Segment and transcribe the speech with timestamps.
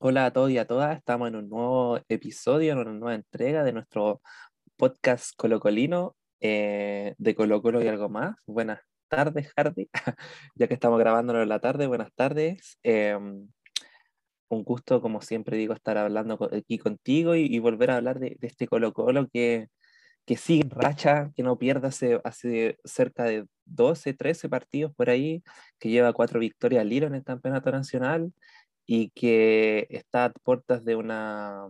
[0.00, 3.64] Hola a todos y a todas, estamos en un nuevo episodio, en una nueva entrega
[3.64, 4.22] de nuestro
[4.76, 8.36] podcast colocolino eh, de Colo Colo y algo más.
[8.46, 9.90] Buenas tardes, Hardy,
[10.54, 12.78] ya que estamos grabándolo en la tarde, buenas tardes.
[12.84, 13.48] Em,
[14.48, 18.68] un gusto, como siempre digo, estar hablando aquí contigo y, volver a hablar de, este
[18.68, 19.66] Colo Colo que,
[20.24, 25.10] que sigue en racha, que no pierde hace, hace cerca de 12, 13 partidos por
[25.10, 25.42] ahí,
[25.80, 28.32] que lleva cuatro victorias al hilo en el campeonato nacional
[28.88, 31.68] y que está a puertas de una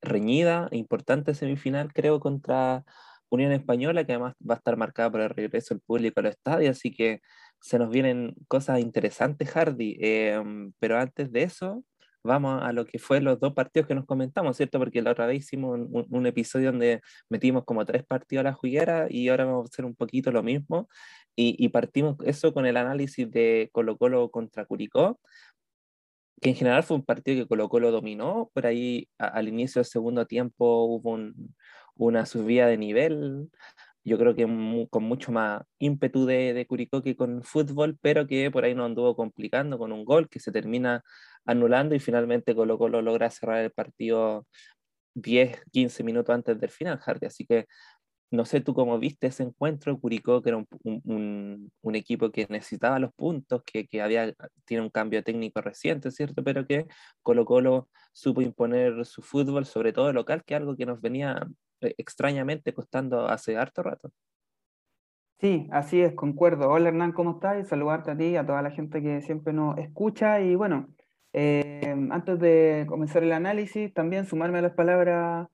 [0.00, 2.84] reñida, importante semifinal, creo, contra
[3.28, 6.70] Unión Española, que además va a estar marcada por el regreso del público al estadio,
[6.70, 7.20] así que
[7.60, 9.98] se nos vienen cosas interesantes, Hardy.
[10.00, 11.84] Em, pero antes de eso,
[12.24, 14.78] vamos a lo que fue los dos partidos que nos comentamos, ¿cierto?
[14.78, 19.06] Porque la otra vez hicimos un, episodio donde metimos como tres partidos a la juguera
[19.10, 20.88] y ahora vamos a hacer un poquito lo mismo.
[21.36, 25.18] Y, y partimos eso con el análisis de Colo Colo contra Curicó,
[26.42, 29.86] que en general fue un partido que Colo Colo dominó, por ahí al inicio del
[29.86, 31.18] segundo tiempo hubo
[31.96, 33.48] una subida de nivel,
[34.04, 34.44] yo creo que
[34.90, 38.84] con mucho más ímpetu de, de, Curicó que con fútbol, pero que por ahí no
[38.84, 41.04] anduvo complicando con un gol que se termina
[41.46, 44.46] anulando y finalmente Colo Colo logra cerrar el partido
[45.14, 47.26] 10, 15 minutos antes del final, Hardy.
[47.26, 47.66] Así que
[48.32, 53.12] no sé tú cómo viste ese encuentro, Curicó, que era un, equipo que necesitaba los
[53.12, 56.42] puntos, que, había, tiene un cambio técnico reciente, ¿cierto?
[56.42, 56.86] Pero que
[57.22, 61.46] Colo Colo supo imponer su fútbol, sobre todo local, que es algo que nos venía
[61.82, 64.10] eh, extrañamente costando hace harto rato.
[65.38, 66.70] Sí, así es, concuerdo.
[66.70, 67.62] Hola Hernán, ¿cómo estás?
[67.62, 70.40] Y saludarte a ti, a toda la gente que siempre nos escucha.
[70.40, 70.88] Y bueno,
[71.34, 75.48] eh, antes de comenzar el análisis, también sumarme a las palabras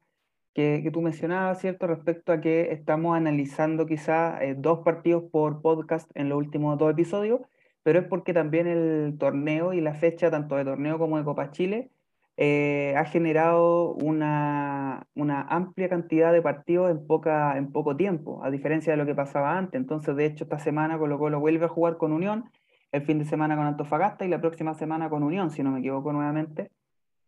[0.58, 1.86] que, tú mencionabas, ¿cierto?
[1.86, 6.90] Respecto a que estamos analizando quizá eh, dos partidos por podcast en los últimos dos
[6.90, 7.42] episodios,
[7.84, 11.52] pero es porque también el torneo y la fecha, tanto de torneo como de Copa
[11.52, 11.90] Chile,
[12.36, 18.50] eh, ha generado una, una, amplia cantidad de partidos en, poca, en poco tiempo, a
[18.50, 19.80] diferencia de lo que pasaba antes.
[19.80, 22.50] Entonces, de hecho, esta semana Colo Colo vuelve a jugar con Unión,
[22.90, 25.78] el fin de semana con Antofagasta y la próxima semana con Unión, si no me
[25.80, 26.70] equivoco nuevamente.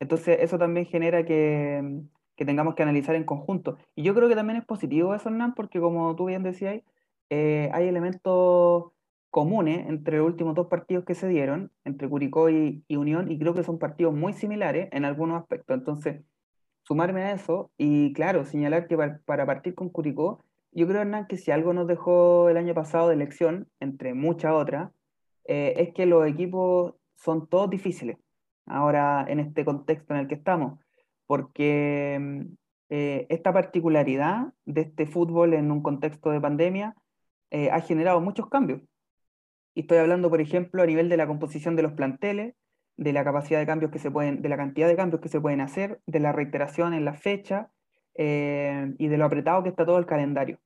[0.01, 2.03] Entonces, eso también genera que,
[2.41, 3.77] que tengamos que analizar en conjunto.
[3.95, 6.81] Y yo creo que también es positivo eso, Hernán, porque como tú bien decías,
[7.29, 8.93] eh, hay elementos
[9.29, 13.53] comunes entre los últimos dos partidos que se dieron, entre Curicó y, Unión, y creo
[13.53, 15.77] que son partidos muy similares en algunos aspectos.
[15.77, 16.23] Entonces,
[16.83, 20.43] sumarme a eso y, claro, señalar que para, partir con Curicó,
[20.73, 24.55] yo creo, Hernán, que si algo nos dejó el año pasado de elección, entre muchas
[24.55, 24.91] otras,
[25.45, 28.17] eh, es que los equipos son todos difíciles.
[28.65, 30.80] Ahora, en este contexto en el que estamos,
[31.31, 32.41] porque mm,
[32.89, 36.97] eh, esta particularidad de este fútbol en un contexto de pandemia
[37.53, 38.83] eh, ha generado muchos cambios.
[39.73, 42.57] Y estoy hablando, por ejemplo, a nivel de la composición de los planteles,
[42.97, 45.41] de la capacidad de cambios que se pueden, de la cantidad de cambios que se
[45.41, 47.71] pueden hacer, de la reiteración en la fecha
[48.17, 50.59] eh, y de lo apretado que está todo el calendario.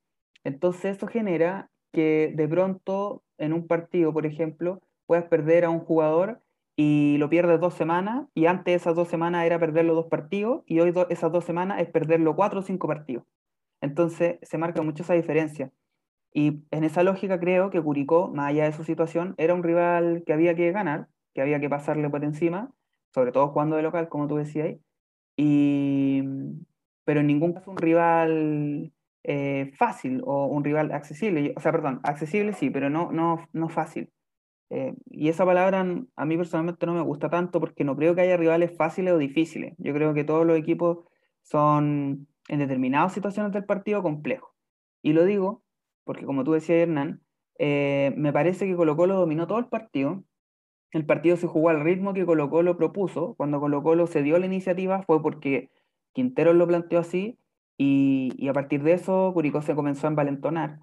[0.45, 5.81] Entonces eso genera que de pronto en un partido, por ejemplo, puedas perder a un
[5.81, 6.41] jugador
[6.77, 10.63] y lo pierdes dos semanas, y antes esas dos semanas era perder los dos partidos,
[10.67, 13.25] y hoy esas dos semanas es perderlo cuatro o cinco partidos.
[13.81, 15.71] Entonces se marca mucho esa diferencia.
[16.33, 20.25] Y en esa lógica creo que Curicó, más allá de su situación, era un rival
[20.27, 22.73] que había que ganar, que había que pasarle por encima,
[23.15, 24.77] sobre todo jugando de local, como tú decías,
[25.37, 26.23] y,
[27.05, 28.93] pero en ningún caso un rival
[29.25, 31.53] eh, fácil o un rival accesible.
[31.57, 34.11] O sea, perdón, accesible sí, pero no, no, no fácil.
[34.71, 35.87] Eh, y esa palabra
[36.17, 39.19] a mí personalmente no me gusta tanto porque no creo que haya rivales fáciles o
[39.19, 39.75] difíciles.
[39.79, 40.99] Yo creo que todos los equipos
[41.43, 44.51] son en determinadas situaciones del partido complejos.
[45.03, 45.63] Y lo digo
[46.05, 47.23] porque, como tú decías, Hernán,
[47.59, 50.25] eh, me parece que Colo Colo dominó todo el partido.
[50.93, 53.35] El partido se jugó al ritmo que Colo Colo propuso.
[53.37, 55.71] Cuando Colo Colo se dio la iniciativa fue porque
[56.13, 57.39] Quintero lo planteó así
[57.77, 60.81] y, a partir de eso Curicó se comenzó a envalentonar.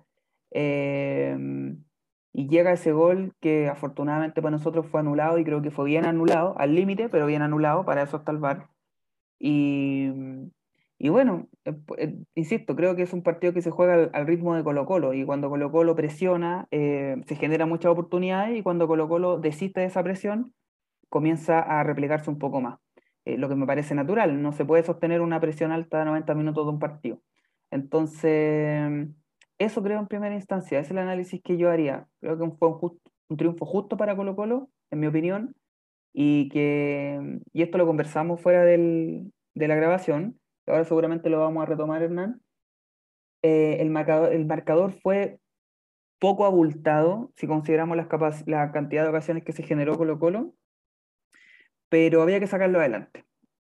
[0.52, 1.38] Eh,
[2.34, 6.06] y llega ese gol que afortunadamente para nosotros fue anulado y creo que fue bien
[6.06, 8.70] anulado, al límite, pero bien anulado, para eso está el VAR.
[9.40, 10.10] Y,
[11.04, 14.56] y bueno, eh, eh, insisto, creo que es un partido que se juega al, ritmo
[14.56, 18.88] de Colo Colo y cuando Colo Colo presiona eh, se genera muchas oportunidades y cuando
[18.88, 20.54] Colo Colo desiste de esa presión
[21.10, 22.80] comienza a replegarse un poco más.
[23.26, 26.66] lo que me parece natural, no se puede sostener una presión alta de 90 minutos
[26.66, 27.22] de un partido.
[27.72, 29.08] Entonces,
[29.64, 32.08] eso creo en primera instancia, ese es el análisis que yo haría.
[32.20, 32.70] Creo que fue
[33.30, 35.56] un, triunfo justo para Colo Colo, en mi opinión,
[36.14, 41.64] y que y esto lo conversamos fuera del, de la grabación, ahora seguramente lo vamos
[41.64, 42.42] a retomar, Hernán.
[43.44, 45.40] Eh, el, marcador, el marcador fue
[46.20, 48.08] poco abultado, si consideramos las
[48.48, 50.54] la cantidad de ocasiones que se generó Colo Colo,
[51.90, 53.26] pero había que sacarlo adelante.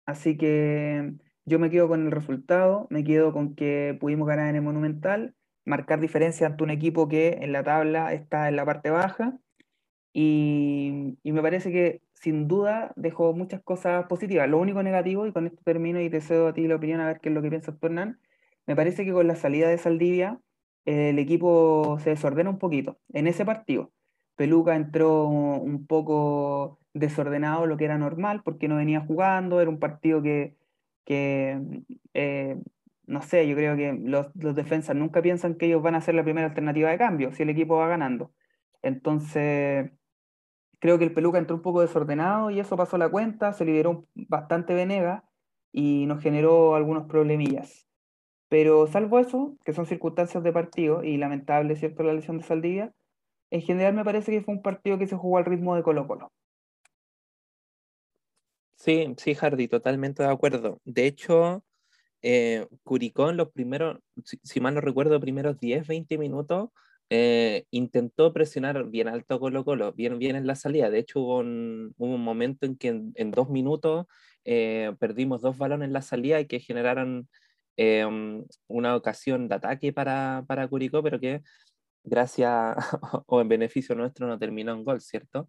[0.05, 1.13] Así que
[1.45, 5.35] yo me quedo con el resultado, me quedo con que pudimos ganar en el Monumental,
[5.65, 9.37] marcar diferencia ante un equipo que en la tabla está en la parte baja
[10.13, 14.49] y, me parece que sin duda dejó muchas cosas positivas.
[14.49, 17.07] Lo único negativo, y con esto termino y te cedo a ti la opinión a
[17.07, 17.75] ver qué es lo que piensas
[18.67, 20.39] me parece que con la salida de Saldivia
[20.85, 23.91] el equipo se desordena un poquito en ese partido.
[24.35, 29.79] Peluca entró un poco desordenado, lo que era normal, porque no venía jugando, era un
[29.79, 30.55] partido que,
[32.13, 32.57] eh,
[33.07, 36.15] no sé, yo creo que los, los, defensas nunca piensan que ellos van a ser
[36.15, 38.31] la primera alternativa de cambio si el equipo va ganando.
[38.81, 39.91] Entonces,
[40.79, 44.07] creo que el Peluca entró un poco desordenado y eso pasó la cuenta, se liberó
[44.15, 45.25] bastante Venega
[45.71, 47.87] y nos generó algunos problemillas.
[48.49, 52.93] Pero salvo eso, que son circunstancias de partido y lamentable, ¿cierto?, la lesión de Saldivia,
[53.51, 56.07] en general me parece que fue un partido que se jugó al ritmo de Colo
[56.07, 56.31] Colo.
[58.75, 60.79] Sí, sí, Hardy, totalmente de acuerdo.
[60.85, 61.63] De hecho,
[62.21, 63.99] eh, Curicó en los primeros,
[64.43, 66.69] si, mal no recuerdo, primeros 10, 20 minutos,
[67.09, 70.89] eh, intentó presionar bien alto Colo Colo, bien, bien en la salida.
[70.89, 74.07] De hecho, hubo un, momento en que en, dos minutos
[74.45, 77.27] eh, perdimos dos balones en la salida y que generaron
[77.77, 81.41] Em, una ocasión de ataque para, para Curicó, pero que
[82.03, 82.75] gracias
[83.27, 85.47] o en beneficio nuestro no terminó en gol, ¿cierto?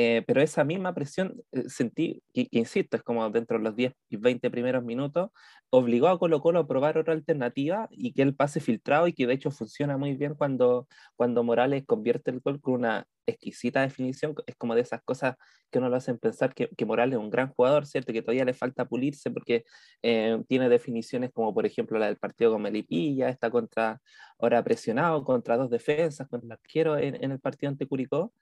[0.00, 3.94] Eh, pero esa misma presión eh, sentí, que, insisto, es como dentro de los 10
[4.08, 5.30] y 20 primeros minutos,
[5.70, 9.26] obligó a Colo Colo a probar otra alternativa y que el pase filtrado y que
[9.26, 10.86] de hecho funciona muy bien cuando,
[11.16, 15.34] cuando Morales convierte el gol con una exquisita definición, es como de esas cosas
[15.68, 18.12] que uno lo hacen pensar que, Morales es un gran jugador, ¿cierto?
[18.12, 19.64] Que todavía le falta pulirse porque
[20.02, 24.00] eh, tiene definiciones como por ejemplo la del partido con Melipilla, está contra,
[24.38, 28.32] ahora presionado contra dos defensas, con el arquero en, en el partido ante Curicó.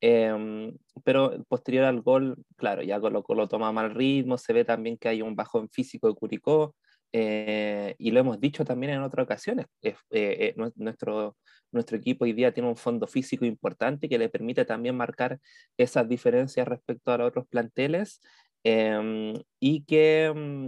[0.00, 4.98] Em, pero posterior al gol, claro, ya Colo Colo toma mal ritmo, se ve también
[4.98, 6.74] que hay un bajón físico de Curicó,
[7.12, 11.36] eh, y lo hemos dicho también en otras ocasiones, eh, eh, nuestro,
[11.72, 15.38] nuestro equipo hoy día tiene un fondo físico importante que le permite también marcar
[15.78, 18.20] esas diferencias respecto a los otros planteles,
[18.64, 20.66] em, y que mm,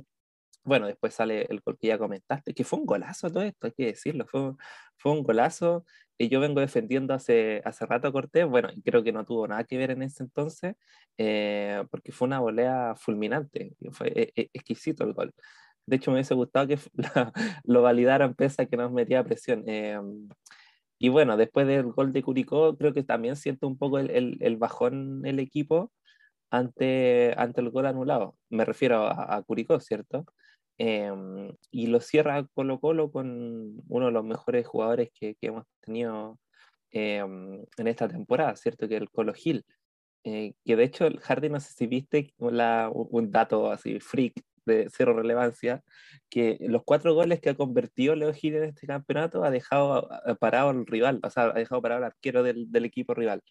[0.69, 3.73] bueno, después sale el gol que ya comentaste, que fue un golazo todo esto, hay
[3.73, 4.53] que decirlo, fue,
[4.97, 5.85] fue un golazo.
[6.19, 9.65] Y yo vengo defendiendo hace, hace rato a Cortés, bueno, creo que no tuvo nada
[9.65, 10.75] que ver en ese entonces,
[11.17, 15.33] eh, porque fue una volea fulminante, fue e, e, exquisito el gol.
[15.87, 16.79] De hecho, me hubiese gustado que
[17.65, 19.65] lo validaran pese a que nos metía presión.
[19.67, 19.99] Eh,
[20.99, 24.37] y bueno, después del gol de Curicó, creo que también siento un poco el, el,
[24.41, 25.93] el bajón el equipo
[26.51, 28.37] ante, ante el gol anulado.
[28.51, 30.25] Me refiero a, a Curicó, ¿cierto?
[30.79, 35.65] Em, y lo cierra Colo Colo con uno de los mejores jugadores que, que hemos
[35.81, 36.39] tenido
[36.93, 38.89] em, en esta temporada, ¿cierto?
[38.89, 39.65] Que el Colo Gil.
[40.25, 44.35] Eh, que de hecho, el Hardy, no sé si viste la, un dato así, freak,
[44.67, 45.83] de cero relevancia,
[46.29, 50.09] que los cuatro goles que ha convertido Leo Gil en este campeonato ha dejado
[50.39, 53.43] parado al rival, o sea, ha dejado parado al arquero del, del equipo rival.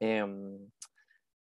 [0.00, 0.70] Em,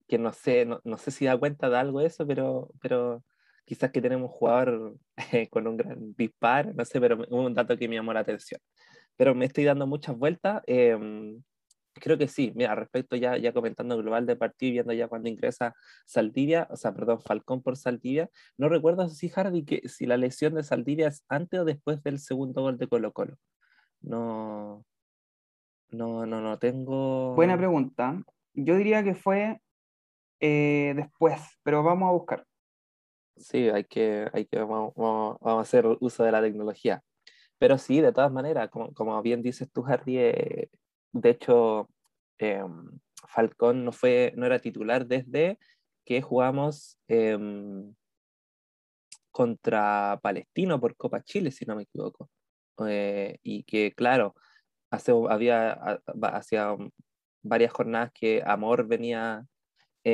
[0.08, 3.24] que no sé, no, no, sé si da cuenta de algo eso, pero, pero
[3.70, 4.98] quizás que tenemos un jugador
[5.32, 8.60] eh, con un gran disparo, no sé, pero un dato que me llamó la atención.
[9.16, 10.64] Pero me estoy dando muchas vueltas.
[10.66, 11.44] Em,
[11.94, 15.30] creo que sí, mira, respecto ya, ya comentando global de partido y viendo ya cuando
[15.30, 15.76] ingresa
[16.08, 20.56] Saldivia, o sea, perdón, Falcón por Saldivia, no recuerdo si Hardy que si la lesión
[20.56, 23.36] de Saldivia es antes o después del segundo gol de Colo Colo.
[24.02, 24.84] No,
[25.92, 27.36] no, no, no tengo.
[27.36, 28.20] Buena pregunta.
[28.56, 29.62] Yo diría que fue
[30.40, 32.49] eh, después, pero vamos a buscar.
[33.40, 34.94] Sí, hay que, hay que vamos,
[35.42, 37.02] a hacer uso de la tecnología.
[37.58, 40.70] Pero sí, de todas maneras, como, como bien dices tú, Harry, eh,
[41.14, 41.90] de hecho,
[42.38, 45.58] em, Falcón no, fue, no era titular desde
[46.06, 47.94] que jugamos em,
[49.32, 52.30] contra Palestino por Copa Chile, si no me equivoco.
[52.88, 54.36] Eh, y que, claro,
[54.92, 55.74] hace, había
[56.24, 56.76] hacía
[57.44, 59.46] varias jornadas que Amor venía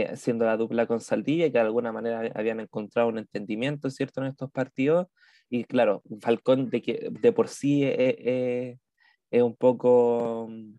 [0.02, 4.22] eh, siendo la dupla con Saldivia, que de alguna manera habían encontrado un entendimiento, ¿cierto?,
[4.22, 5.08] en estos partidos.
[5.50, 8.78] Y claro, Falcón de, que, de por sí es,
[9.32, 10.76] un poco mm,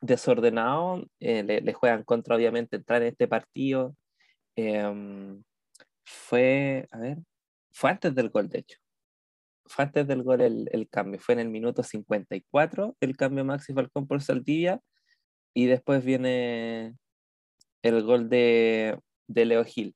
[0.00, 3.96] desordenado, eh, le, le, juegan contra, obviamente, entrar en este partido.
[4.56, 5.42] Em,
[6.04, 7.18] fue, a ver,
[7.72, 8.78] fue antes del gol, de hecho.
[9.66, 13.74] Fue antes del gol el, el cambio, fue en el minuto 54 el cambio Maxi
[13.74, 14.80] Falcón por Saldivia
[15.54, 16.94] y después viene
[17.82, 19.94] el gol de, de Leo Gil.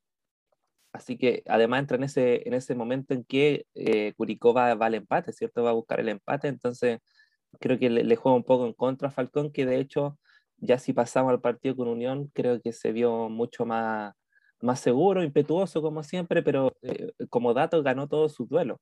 [0.93, 4.87] Así que además entra en ese, en ese momento en que eh, Curicó va, va,
[4.87, 5.63] al empate, ¿cierto?
[5.63, 6.99] Va a buscar el empate, entonces
[7.61, 10.19] creo que le, le, juega un poco en contra a Falcón, que de hecho
[10.61, 14.15] ya si pasamos al partido con Unión, creo que se vio mucho más,
[14.61, 18.79] más seguro, impetuoso como siempre, pero eh, como dato ganó todos sus duelos.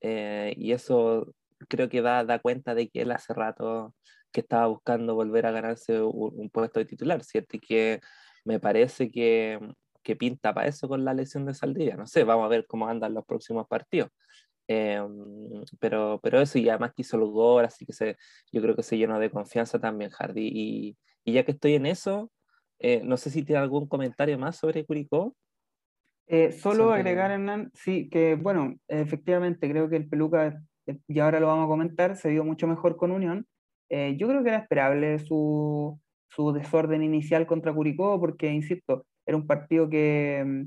[0.00, 1.34] Eh, y eso
[1.68, 3.94] creo que da, da cuenta de que él hace rato
[4.32, 7.56] que estaba buscando volver a ganarse un, puesto de titular, ¿cierto?
[7.56, 8.00] Y que
[8.44, 9.58] me parece que,
[10.02, 11.96] que pinta para eso con la lesión de Saldivia.
[11.96, 14.10] No sé, vamos a ver cómo andan los próximos partidos.
[14.66, 15.08] Em,
[15.78, 18.16] pero, pero eso, y además que hizo el gol, así que se,
[18.52, 20.48] yo creo que se llenó de confianza también Hardy.
[20.52, 22.30] Y, y ya que estoy en eso,
[22.78, 25.34] eh, no sé si tiene algún comentario más sobre Curicó.
[26.26, 31.40] Eh, solo agregar, Hernán, sí, que bueno, efectivamente creo que el Peluca, eh, y ahora
[31.40, 33.46] lo vamos a comentar, se dio mucho mejor con Unión.
[33.90, 39.46] yo creo que era esperable su, su, desorden inicial contra Curicó, porque, insisto, era un
[39.46, 40.66] partido que,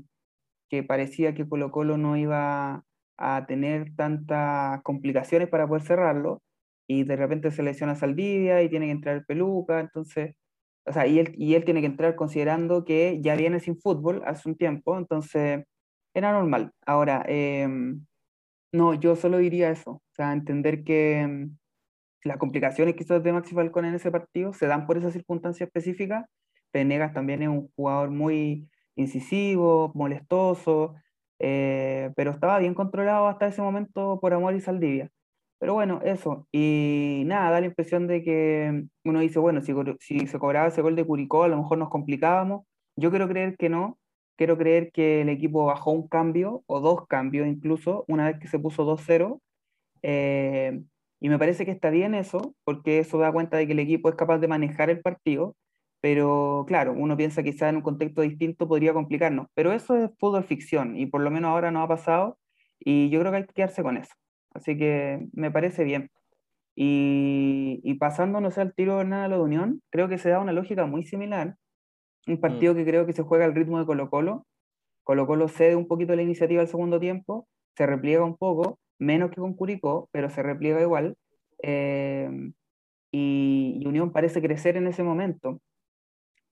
[0.70, 2.84] que parecía que Colo Colo no iba
[3.18, 6.42] a tener tantas complicaciones para poder cerrarlo,
[6.88, 10.34] y de repente se lesiona Saldivia y tiene que entrar el Peluca, entonces
[10.88, 14.22] o sea, y él, y él tiene que entrar considerando que ya viene sin fútbol
[14.26, 15.64] hace un tiempo, entonces
[16.14, 16.72] era normal.
[16.86, 18.06] Ahora, em,
[18.72, 21.57] no, yo solo diría eso, o sea, entender que em,
[22.24, 26.28] las complicaciones quizás de Maxi Falcón en ese partido se dan por esa circunstancia específica.
[26.70, 30.94] Penegas también es un jugador muy incisivo, molestoso,
[31.38, 35.10] eh, pero estaba bien controlado hasta ese momento por Amor y Saldivia.
[35.58, 36.46] Pero bueno, eso.
[36.52, 40.82] Y nada, da la impresión de que uno dice, bueno, si, si se cobraba ese
[40.82, 42.64] gol de Curicó, a lo mejor nos complicábamos.
[42.96, 43.98] Yo quiero creer que no.
[44.36, 48.46] Quiero creer que el equipo bajó un cambio, o dos cambios incluso, una vez que
[48.48, 49.40] se puso 2-0.
[50.02, 50.80] Eh,
[51.20, 54.08] y me parece que está bien eso, porque eso da cuenta de que el equipo
[54.08, 55.56] es capaz de manejar el partido.
[56.00, 59.48] Pero claro, uno piensa quizás en un contexto distinto podría complicarnos.
[59.54, 62.38] Pero eso es fútbol ficción, y por lo menos ahora no ha pasado.
[62.78, 64.14] Y yo creo que hay que quedarse con eso.
[64.52, 66.10] Así que me parece bien.
[66.76, 70.52] Y, y pasándonos al tiro nada a lo de Unión, creo que se da una
[70.52, 71.56] lógica muy similar.
[72.28, 72.76] Un partido mm.
[72.76, 74.46] que creo que se juega al ritmo de Colo Colo.
[75.02, 79.30] Colo Colo cede un poquito la iniciativa al segundo tiempo, se repliega un poco, menos
[79.30, 81.16] que con Curicó, pero se repliega igual.
[81.62, 82.30] Eh,
[83.10, 85.60] y, y, Unión parece crecer en ese momento.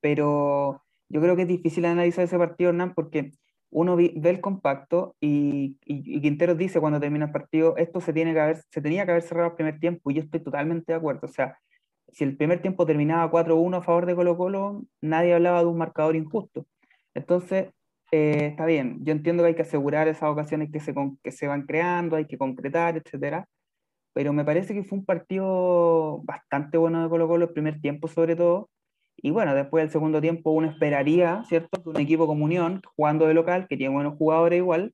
[0.00, 3.32] Pero yo creo que es difícil analizar ese partido, Hernán, porque
[3.70, 8.32] uno ve el compacto y, y, Quinteros dice cuando termina el partido, esto se, tiene
[8.32, 10.98] que haber, se tenía que haber cerrado el primer tiempo y yo estoy totalmente de
[10.98, 11.26] acuerdo.
[11.26, 11.58] O sea,
[12.08, 15.78] si el primer tiempo terminaba 4-1 a favor de Colo Colo, nadie hablaba de un
[15.78, 16.66] marcador injusto.
[17.14, 17.68] Entonces,
[18.12, 21.48] eh, está bien, yo entiendo que hay que asegurar esas ocasiones que se, que se
[21.48, 23.46] van creando, hay que concretar, etcétera,
[24.14, 28.08] pero me parece que fue un partido bastante bueno de Colo Colo el primer tiempo
[28.08, 28.68] sobre todo,
[29.16, 31.82] y bueno, después del segundo tiempo uno esperaría, ¿cierto?
[31.82, 34.92] Que un equipo como Unión, jugando de local, que tiene buenos jugadores igual,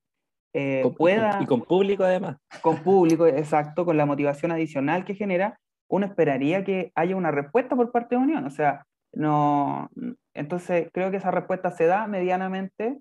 [0.53, 1.39] eh, pueda...
[1.41, 2.37] Y con público además.
[2.61, 7.75] Con público, exacto, con la motivación adicional que genera, uno esperaría que haya una respuesta
[7.75, 8.45] por parte de Unión.
[8.45, 9.89] O sea, no...
[10.33, 12.99] Entonces creo que esa respuesta se da medianamente.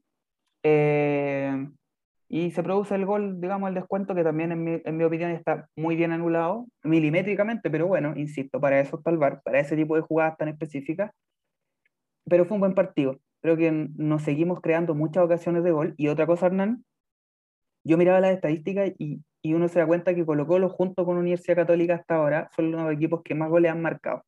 [0.63, 1.67] Eh,
[2.33, 5.97] y se produce el gol, digamos, el descuento, que también en mi, opinión está muy
[5.97, 10.01] bien anulado, milimétricamente, pero bueno, insisto, para eso está el VAR, para ese tipo de
[10.01, 11.11] jugadas tan específicas.
[12.25, 13.21] Pero fue un buen partido.
[13.43, 15.95] Creo que nos seguimos creando muchas ocasiones de gol.
[15.99, 16.85] Y otra cosa, Hernán,
[17.85, 21.19] yo miraba las estadísticas y, y uno se da cuenta que Colo Colo, junto con
[21.19, 24.25] Universidad Católica hasta ahora, son los equipos que más goles han marcado.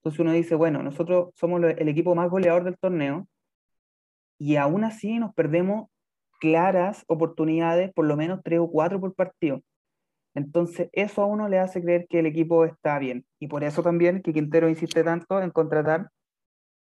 [0.00, 3.28] Entonces uno dice, bueno, nosotros somos el equipo más goleador del torneo
[4.38, 5.88] y aún así nos perdemos
[6.40, 9.62] claras oportunidades, por lo menos tres o cuatro por partido.
[10.34, 13.26] Entonces, eso a uno le hace creer que el equipo está bien.
[13.38, 16.08] Y por eso también que Quintero insiste tanto en contratar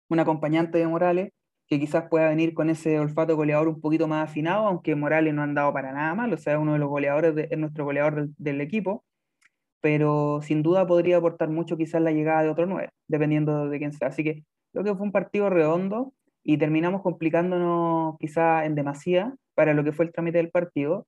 [0.09, 1.33] un acompañante de Morales
[1.69, 5.43] que quizás pueda venir con ese olfato goleador un poquito más afinado, aunque Morales no
[5.43, 8.17] ha andado para nada mal, o sea, uno de los goleadores, de, es nuestro goleador
[8.17, 9.05] del, del, equipo,
[9.81, 13.93] pero sin duda podría aportar mucho quizás la llegada de otro nueve, dependiendo de quién
[13.93, 14.09] sea.
[14.09, 19.75] Así que creo que fue un partido redondo, y terminamos complicándonos quizá en demasía para
[19.75, 21.07] lo que fue el trámite del partido,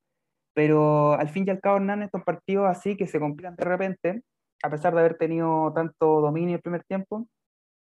[0.55, 4.23] pero al fin y al cabo, Hernán, estos partidos así que se complican de repente,
[4.63, 7.27] a pesar de haber tenido tanto dominio el primer tiempo,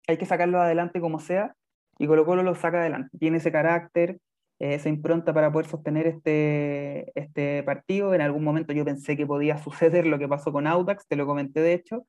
[0.07, 1.55] hay que sacarlo adelante como sea,
[1.99, 3.17] y Colo Colo lo saca adelante.
[3.19, 4.19] Tiene ese carácter,
[4.61, 8.15] esa impronta para poder sostener este, este partido.
[8.15, 11.27] En algún momento yo pensé que podía suceder lo que pasó con Audax, te lo
[11.27, 12.07] comenté de hecho,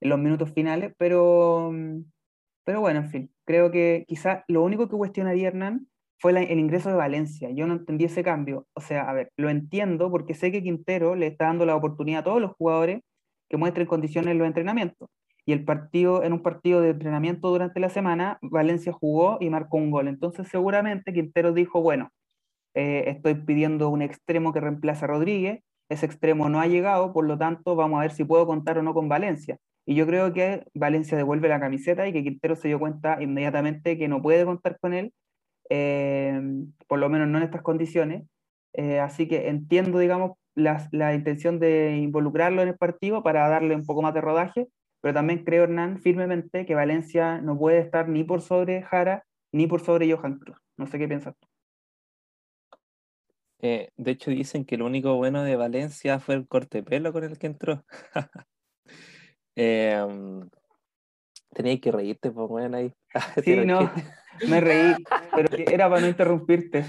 [0.00, 2.00] en los minutos finales, pero mm,
[2.64, 6.90] pero bueno, en fin, creo que quizá lo único que cuestionaría Hernán fue el ingreso
[6.90, 7.50] de Valencia.
[7.50, 8.66] Yo no entendí ese cambio.
[8.74, 12.20] O sea, a ver, lo entiendo porque sé que Quintero le está dando la oportunidad
[12.20, 13.00] a todos los jugadores
[13.48, 15.08] que muestren condiciones en los entrenamientos.
[15.44, 19.76] Y el partido, en un partido de entrenamiento durante la semana, Valencia jugó y marcó
[19.76, 20.08] un gol.
[20.08, 22.10] Entonces, seguramente Quintero dijo, bueno,
[22.74, 27.26] eh, estoy pidiendo un extremo que reemplace a Rodríguez, ese extremo no ha llegado, por
[27.26, 29.58] lo tanto, vamos a ver si puedo contar o no con Valencia.
[29.84, 33.98] Y yo creo que Valencia devuelve la camiseta y que Quintero se dio cuenta inmediatamente
[33.98, 35.12] que no puede contar con él
[36.86, 38.24] por lo menos no en estas condiciones.
[39.00, 43.86] así que entiendo, digamos, la, la, intención de involucrarlo en el partido para darle un
[43.86, 44.68] poco más de rodaje,
[45.02, 49.66] pero también creo, Hernán, firmemente que Valencia no puede estar ni por sobre Jara ni
[49.66, 50.56] por sobre Johan Cruz.
[50.78, 51.48] No sé qué piensas tú.
[53.58, 57.24] Eh, de hecho, dicen que lo único bueno de Valencia fue el corte pelo con
[57.24, 57.84] el que entró.
[59.56, 60.00] eh,
[61.54, 62.92] Tenías que reírte, pues, bueno, ahí.
[63.44, 63.90] Sí, no,
[64.48, 64.94] me reí,
[65.34, 66.84] pero era para no interrumpirte.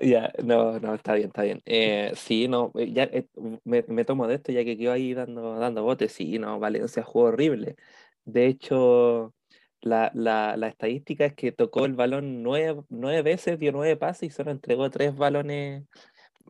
[0.00, 1.62] Ya, no, no, está bien, está bien.
[1.64, 3.26] Eh, sí, no, eh, ya eh,
[3.64, 6.12] me, me, tomo de esto ya que quedo ahí dando, dando botes.
[6.12, 7.76] Sí, no, Valencia jugó horrible.
[8.24, 9.34] De hecho,
[9.80, 14.28] la, la, la estadística es que tocó el balón nueve, nueve veces, dio nueve pases
[14.28, 15.84] y solo entregó tres balones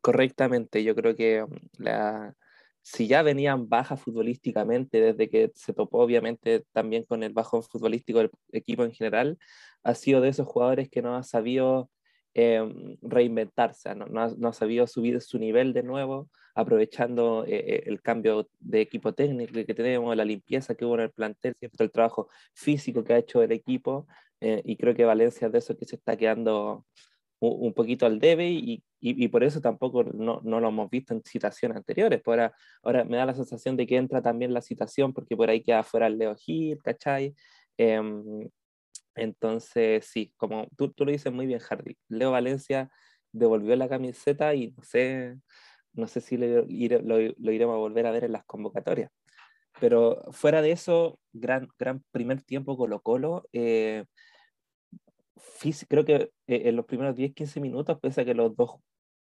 [0.02, 0.84] correctamente.
[0.84, 2.34] Yo creo que mm, la,
[2.82, 8.18] si ya venían bajas futbolísticamente desde que se topó obviamente también con el bajo futbolístico
[8.18, 9.38] del equipo en general,
[9.84, 11.90] ha sido de esos jugadores que no ha sabido
[12.34, 18.02] em, reinventarse, no, no, ha, sabido subir su nivel de nuevo, aprovechando eh, eh, el
[18.02, 21.92] cambio de equipo técnico que tenemos, la limpieza que hubo en el plantel, siempre el
[21.92, 24.06] trabajo físico que ha hecho el equipo,
[24.40, 26.84] eh, y creo que Valencia es de eso que se está quedando
[27.48, 31.22] un, poquito al debe y, y, por eso tampoco no, no, lo hemos visto en
[31.24, 32.22] citaciones anteriores.
[32.22, 35.50] Por ahora, ahora, me da la sensación de que entra también la citación porque por
[35.50, 37.34] ahí queda fuera el Leo Gil, ¿cachai?
[37.76, 38.48] Em,
[39.14, 42.90] entonces, sí, como tú, tú, lo dices muy bien, Hardy, Leo Valencia
[43.32, 45.36] devolvió la camiseta y no sé,
[45.92, 49.10] no sé si lo, lo, iremos a volver a ver en las convocatorias.
[49.80, 53.48] Pero fuera de eso, gran, gran primer tiempo Colo Colo.
[53.52, 54.04] Eh,
[55.88, 56.14] creo que
[56.46, 58.76] eh, en los primeros 10-15 minutos, pese a que los dos,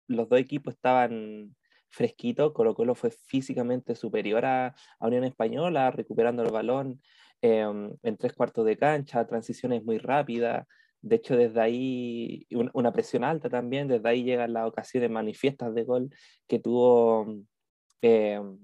[0.07, 1.55] los dos equipos estaban
[1.89, 7.01] fresquitos, Colo Colo fue físicamente superior a, Unión Española, recuperando el balón
[7.43, 10.67] em, en tres cuartos de cancha, transiciones muy rápidas.
[11.03, 15.85] De hecho, desde ahí, una presión alta también, desde ahí llegan las ocasiones manifiestas de
[15.85, 16.11] gol
[16.47, 17.27] que tuvo,
[18.03, 18.59] em,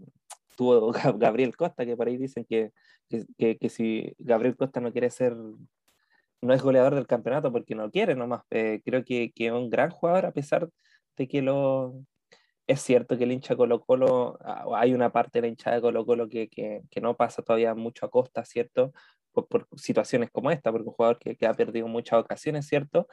[0.57, 2.73] tuvo Gabriel Costa, que por ahí dicen que,
[3.09, 5.35] que, que si Gabriel Costa no quiere ser
[6.42, 8.42] no es goleador del campeonato porque no quiere nomás.
[8.51, 10.68] Eh, creo que, que, es un gran jugador a pesar
[11.16, 11.94] de que lo...
[12.66, 15.83] Es cierto que el hincha Colo Colo, ah, hay una parte de la hinchada de
[15.83, 18.92] Colo Colo que, que, que no pasa todavía mucho a costa, ¿cierto?
[19.33, 23.07] Por, por situaciones como esta, porque un jugador que, ha perdido muchas ocasiones, ¿cierto?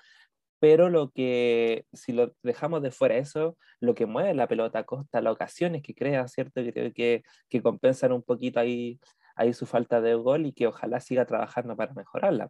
[0.60, 4.84] Pero lo que, si lo dejamos de fuera eso, lo que mueve la pelota a
[4.86, 6.62] costa, las ocasiones que crea, ¿cierto?
[6.64, 9.00] Creo que, que compensan un poquito ahí,
[9.36, 12.50] ahí su falta de gol y que ojalá siga trabajando para mejorarla.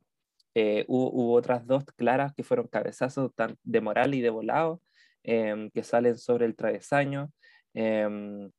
[0.56, 3.32] Eh, hubo, otras dos claras que fueron cabezazos
[3.64, 4.82] de moral y de volado,
[5.24, 7.32] em, que salen sobre el travesaño
[7.74, 8.52] em,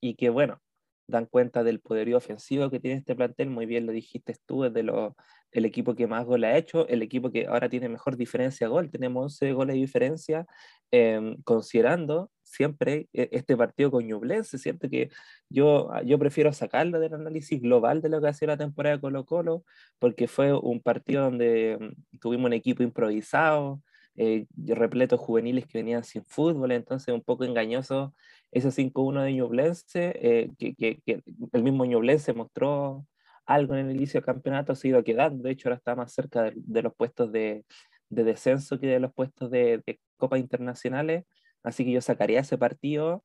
[0.00, 0.60] y que, bueno,
[1.08, 3.50] dan cuenta del poderío ofensivo que tiene este plantel.
[3.50, 5.12] Muy bien lo dijiste tú, es de
[5.52, 8.90] el equipo que más goles ha hecho, el equipo que ahora tiene mejor diferencia gol.
[8.90, 10.46] Tenemos 11 goles de diferencia,
[10.90, 14.88] em, considerando siempre e, este partido con Ñublense, ¿cierto?
[14.88, 15.10] Que
[15.48, 19.24] yo, yo prefiero sacarlo del análisis global de lo que ha la temporada de Colo
[19.24, 19.64] Colo,
[19.98, 23.82] porque fue un partido donde mm, tuvimos un equipo improvisado,
[24.16, 28.14] eh, repletos juveniles que venían sin fútbol, entonces un poco engañoso
[28.52, 33.06] ese 5-1 de Ñublense, eh, que, que, el mismo Ñublense mostró
[33.46, 36.12] algo en el inicio del campeonato, se ha ido quedando, de hecho ahora está más
[36.12, 37.64] cerca de, de los puestos de,
[38.08, 41.24] de, descenso que de los puestos de, de Copas Internacionales,
[41.64, 43.24] así que yo sacaría ese partido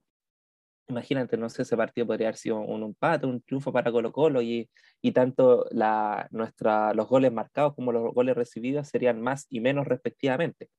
[0.90, 4.42] imagínate, no sé, ese partido podría haber sido un empate, un triunfo para Colo Colo
[4.42, 4.70] y,
[5.02, 9.88] y tanto la, nuestra, los goles marcados como los goles recibidos serían más y menos
[9.88, 10.70] respectivamente.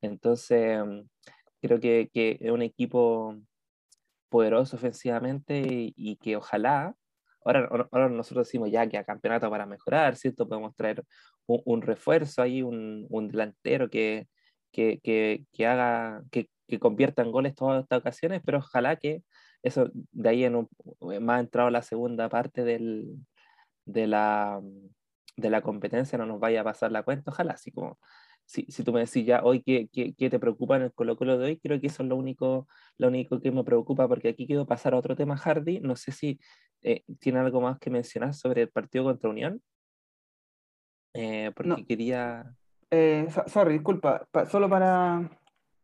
[0.00, 0.80] Entonces,
[1.60, 3.36] creo que, que es un equipo
[4.28, 5.62] poderoso ofensivamente
[5.96, 6.94] y, que ojalá,
[7.44, 10.48] ahora, ahora nosotros decimos ya que a campeonato para mejorar, ¿cierto?
[10.48, 11.04] Podemos traer
[11.46, 14.28] un, refuerzo ahí, un, un delantero que,
[14.76, 19.22] que, que, que haga, que, que convierta en goles todas estas ocasiones, pero ojalá que
[19.62, 20.68] eso de ahí en un,
[21.22, 23.16] más entrado la segunda parte del,
[23.86, 24.60] de, la,
[25.36, 27.98] de la competencia no nos vaya a pasar la cuenta, ojalá, así como
[28.44, 31.16] si, si tú me decís ya hoy qué, qué, qué, te preocupa en el Colo
[31.16, 34.28] Colo de hoy, creo que eso es lo único, lo único que me preocupa, porque
[34.28, 35.80] aquí quiero pasar a otro tema, Hardy.
[35.80, 36.38] No sé si
[36.82, 39.60] eh, tiene algo más que mencionar sobre el partido contra Unión.
[41.12, 42.54] Eh, porque quería.
[42.90, 45.30] Eh, sorry, disculpa, solo para.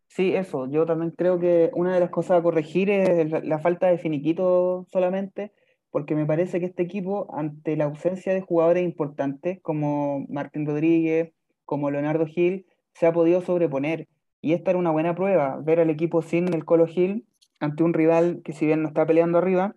[0.08, 0.68] Sí, eso.
[0.70, 3.98] Yo también creo que una de las cosas a corregir es la, la falta de
[3.98, 5.52] finiquito solamente,
[5.90, 11.32] porque me parece que este equipo, ante la ausencia de jugadores importantes como Martín Rodríguez,
[11.64, 14.08] como Leonardo Gil se ha podido sobreponer.
[14.42, 17.26] Y esta era una buena prueba, ver al equipo sin el Colo Gil
[17.60, 19.76] ante un rival que si bien no está peleando arriba,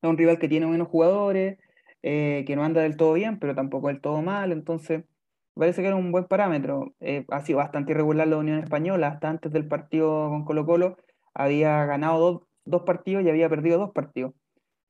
[0.00, 1.58] es un rival que tiene menos jugadores,
[2.02, 4.52] eh, que no anda del todo bien, pero tampoco del todo mal.
[4.52, 5.04] Entonces,
[5.60, 6.94] parece que era un buen parámetro.
[7.00, 9.08] Eh, ha sido bastante irregular la Unión Española.
[9.08, 10.96] Hasta antes del partido con Colo Colo
[11.34, 14.34] había ganado dos, dos partidos y había perdido dos partidos.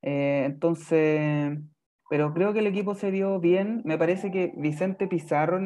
[0.03, 1.59] Eh, entonces,
[2.11, 3.83] pero creo que el equipo se vio bien.
[3.85, 5.61] Me parece que Vicente Pizarro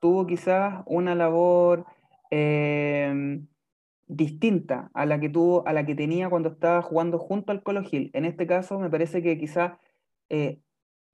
[0.00, 1.86] tuvo quizás una labor
[2.30, 3.40] eh,
[4.06, 7.82] distinta a la que tuvo, a la que tenía cuando estaba jugando junto al Colo
[7.82, 8.10] Gil.
[8.14, 9.72] En este caso, me parece que quizás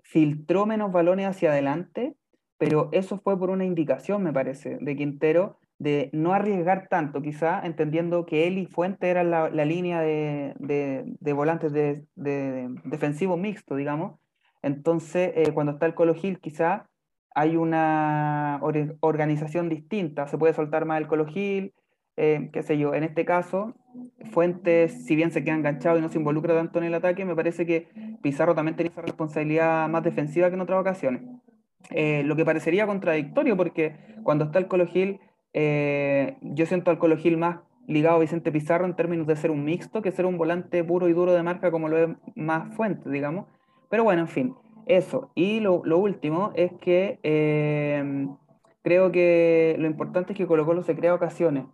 [0.02, 2.14] filtró menos balones hacia adelante
[2.58, 7.60] pero eso fue por una indicación, me parece, de Quintero, de no arriesgar tanto, quizá
[7.64, 12.04] entendiendo que él y Fuente eran la, línea de, de, volantes de,
[12.84, 14.18] defensivo mixto, digamos.
[14.62, 16.88] Entonces, eh, cuando está el Colo Gil, quizá
[17.34, 18.58] hay una
[19.00, 21.74] organización distinta, se puede soltar más el Colo Gil,
[22.16, 23.74] eh, qué sé yo, en este caso,
[24.30, 27.36] Fuentes, si bien se queda enganchado y no se involucra tanto en el ataque, me
[27.36, 27.88] parece que
[28.22, 31.22] Pizarro también tenía esa responsabilidad más defensiva que en otras ocasiones.
[31.90, 35.20] Eh, lo que parecería contradictorio, porque cuando está el Colo Gil,
[35.52, 39.50] eh, yo siento al Colo Gil más ligado a Vicente Pizarro en términos de ser
[39.50, 42.74] un mixto que ser un volante puro y duro de marca como lo es más
[42.74, 43.46] fuente, digamos.
[43.88, 44.54] Pero bueno, en fin,
[44.86, 45.30] eso.
[45.34, 48.26] Y lo, último es que eh,
[48.82, 51.66] creo que lo importante es que Colo Colo se crea ocasiones.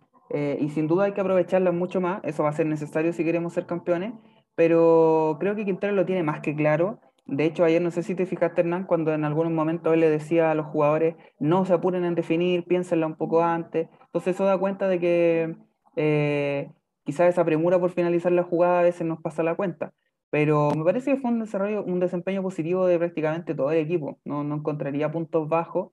[0.59, 3.53] y sin duda hay que aprovecharlas mucho más, eso va a ser necesario si queremos
[3.53, 4.13] ser campeones,
[4.55, 8.15] pero creo que Quintero lo tiene más que claro de hecho, ayer no sé si
[8.15, 11.73] te fijaste, Hernán, cuando en algún momento él le decía a los jugadores, no se
[11.73, 13.89] apuren en definir, piénsenla un poco antes.
[14.05, 15.55] Entonces eso da cuenta de que
[15.95, 16.71] eh,
[17.05, 19.93] quizás esa premura por finalizar la jugada a veces nos pasa la cuenta.
[20.29, 24.19] Pero me parece que fue un desarrollo, un desempeño positivo de prácticamente todo el equipo.
[24.25, 25.91] No, no encontraría puntos bajos.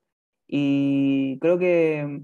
[0.49, 2.23] Y creo que,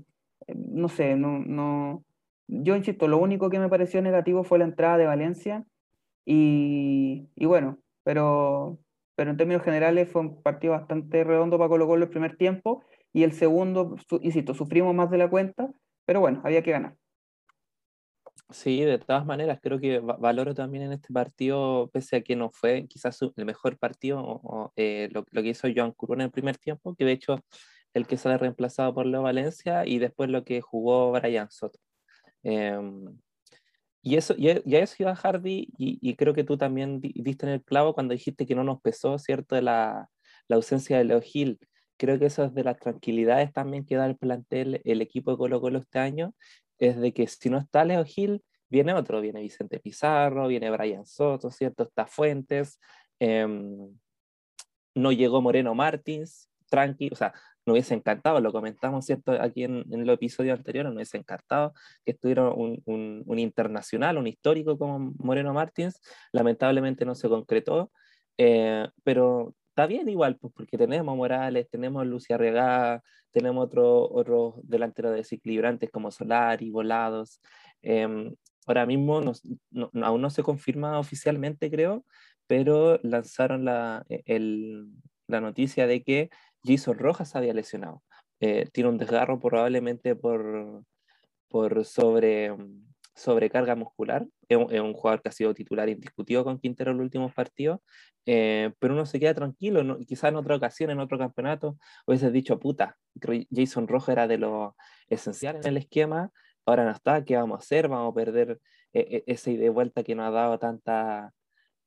[0.48, 2.04] no sé, no, no.
[2.48, 5.64] Yo insisto, lo único que me pareció negativo fue la entrada de Valencia.
[6.24, 8.78] Y, y bueno, pero
[9.16, 12.84] pero en términos generales fue un partido bastante redondo para Colo Colo el primer tiempo
[13.12, 15.72] y el segundo, insisto, sufrimos más de la cuenta,
[16.04, 16.96] pero bueno, había que ganar.
[18.50, 22.50] Sí, de todas maneras, creo que valoro también en este partido, pese a que no
[22.50, 26.56] fue quizás el mejor partido, o, eh, lo, que hizo Joan Curón en el primer
[26.56, 27.40] tiempo, que de hecho
[27.94, 31.80] el que sale reemplazado por Leo Valencia y después lo que jugó Brian Soto.
[32.42, 33.18] Em,
[34.06, 37.64] y eso, ya, ya eso iba Hardy, y, creo que tú también diste en el
[37.64, 40.08] clavo cuando dijiste que no nos pesó, ¿cierto?, la,
[40.46, 41.58] la ausencia de Leo Gil.
[41.96, 45.38] Creo que eso es de las tranquilidades también que da el plantel, el equipo de
[45.38, 46.36] Colo Colo este año,
[46.78, 51.04] es de que si no está Leo Gil, viene otro, viene Vicente Pizarro, viene Brian
[51.04, 51.82] Soto, ¿cierto?
[51.82, 52.78] Está Fuentes,
[53.18, 53.90] em,
[54.94, 57.34] no llegó Moreno Martins, tranqui, o sea,
[57.66, 59.32] nos hubiese encantado, lo comentamos, ¿cierto?
[59.32, 61.74] Aquí en, en el episodio anterior, nos hubiese encantado
[62.04, 66.00] que estuviera un, un, internacional, un histórico como Moreno Martins,
[66.32, 67.90] lamentablemente no se concretó,
[68.38, 73.02] eh, pero está bien igual, pues, porque tenemos Morales, tenemos Lucia Regada,
[73.32, 77.40] tenemos otros otro delanteros desequilibrantes como Solari, Volados.
[77.82, 78.34] Em,
[78.66, 79.20] ahora mismo
[80.02, 82.04] aún no se confirma oficialmente, creo,
[82.46, 84.88] pero lanzaron la, el,
[85.26, 86.30] la noticia de que
[86.66, 88.02] Jason Rojas había lesionado.
[88.40, 90.82] Eh, tiene un desgarro probablemente por,
[91.48, 92.54] por sobre,
[93.14, 94.26] sobrecarga muscular.
[94.48, 97.80] Es un, jugador que ha sido titular indiscutido con Quintero en los últimos partidos,
[98.26, 99.82] eh, pero uno se queda tranquilo.
[99.82, 99.98] ¿no?
[99.98, 102.96] Quizás en otra ocasión, en otro campeonato, hubiese dicho, puta,
[103.50, 104.76] Jason Rojas era de lo
[105.08, 106.30] esencial en el esquema,
[106.66, 107.88] ahora no está, ¿qué vamos a hacer?
[107.88, 108.60] Vamos a perder
[108.92, 111.32] eh, esa ida de vuelta que nos ha dado tanta,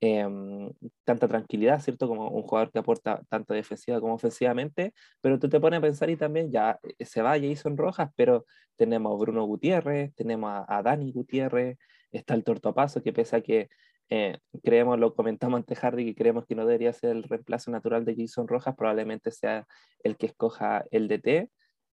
[0.01, 0.71] Em,
[1.03, 2.07] tanta tranquilidad, ¿cierto?
[2.07, 6.09] Como un jugador que aporta tanto defensiva como ofensivamente, pero tú te pones a pensar
[6.09, 8.45] y también ya eh, se va Jason Rojas, pero
[8.77, 11.77] tenemos a Bruno Gutiérrez, tenemos a, Dani Gutiérrez,
[12.11, 13.67] está el Tortopaso, que pese a que
[14.09, 18.05] eh, creemos, lo comentamos ante Hardy, que creemos que no debería ser el reemplazo natural
[18.05, 19.67] de Jason Rojas, probablemente sea
[20.03, 21.49] el que escoja el DT.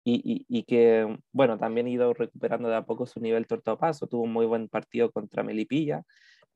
[0.05, 4.23] Y, y, que, bueno, también ha ido recuperando de a poco su nivel Tortopaso, tuvo
[4.25, 6.03] un muy buen partido contra Melipilla,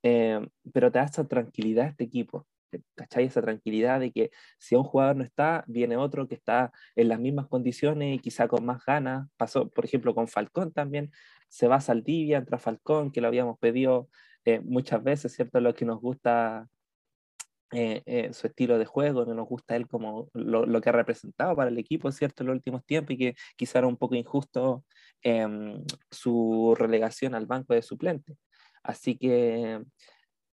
[0.02, 2.46] eh, pero te da esa tranquilidad este equipo.
[2.94, 3.24] ¿Cachai?
[3.24, 7.20] Esa tranquilidad de que si un jugador no está, viene otro que está en las
[7.20, 9.28] mismas condiciones y quizá con más ganas.
[9.36, 11.10] Pasó, por ejemplo, con Falcón también.
[11.48, 14.08] Se va Saldivia, entra Falcón, que lo habíamos pedido
[14.44, 15.60] eh, muchas veces, ¿cierto?
[15.60, 16.68] Lo que nos gusta
[17.72, 21.56] eh, su estilo de juego, no nos gusta él como lo, lo, que ha representado
[21.56, 22.42] para el equipo, ¿cierto?
[22.42, 24.84] En los últimos tiempos y que quizá era un poco injusto
[25.22, 28.36] em, su relegación al banco de suplentes.
[28.86, 29.82] Así que,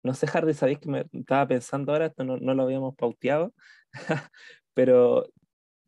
[0.02, 3.54] no sé, Hardy, sabéis que me estaba pensando ahora, esto no, lo habíamos pauteado,
[4.74, 5.26] pero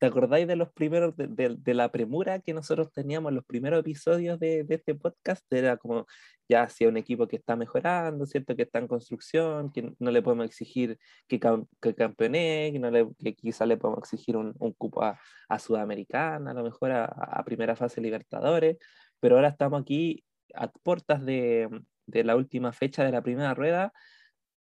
[0.01, 4.65] ¿Te acordáis de los primeros, de, la premura que nosotros teníamos, los primeros episodios de,
[4.71, 5.45] este podcast?
[5.53, 6.07] Era como,
[6.49, 8.57] ya si un equipo que está mejorando, ¿cierto?
[8.57, 10.99] Que está en construcción, que no le podemos exigir
[11.29, 15.21] que, que campeone, que, no le, que quizá le podemos exigir un, un cupo a,
[15.51, 18.79] a, Sudamericana, a lo mejor a, a, primera fase Libertadores,
[19.21, 20.25] pero ahora estamos aquí
[20.55, 21.69] a puertas de,
[22.11, 23.93] de la última fecha de la primera rueda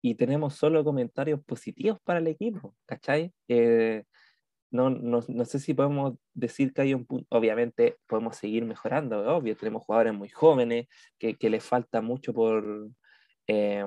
[0.02, 3.34] y tenemos solo comentarios positivos para el equipo, ¿cachai?
[3.48, 4.04] Eh,
[4.72, 9.20] no, no, no, sé si podemos decir que hay un punto, obviamente podemos seguir mejorando,
[9.36, 12.90] obvio, tenemos jugadores muy jóvenes que, que les falta mucho por...
[13.48, 13.86] Eh,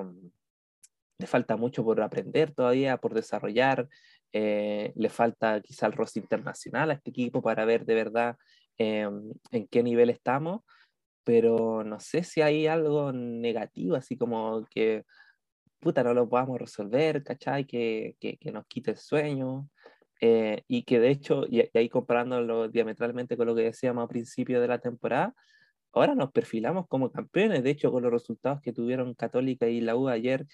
[1.19, 3.89] le falta mucho por aprender todavía, por desarrollar,
[4.31, 8.37] eh, le falta quizá el rostro internacional a este equipo para ver de verdad
[8.77, 9.09] eh,
[9.51, 10.61] en qué nivel estamos,
[11.23, 15.05] pero no sé si hay algo negativo, así como que,
[15.79, 17.65] puta, no lo podamos resolver, ¿cachai?
[17.65, 19.69] Que, que, que nos quite el sueño.
[20.21, 24.59] Eh, y que de hecho, y, ahí comparándolo diametralmente con lo que decíamos al principio
[24.61, 25.33] de la temporada,
[25.93, 27.63] ahora nos perfilamos como campeones.
[27.63, 30.45] De hecho, con los resultados que tuvieron Católica y la U ayer,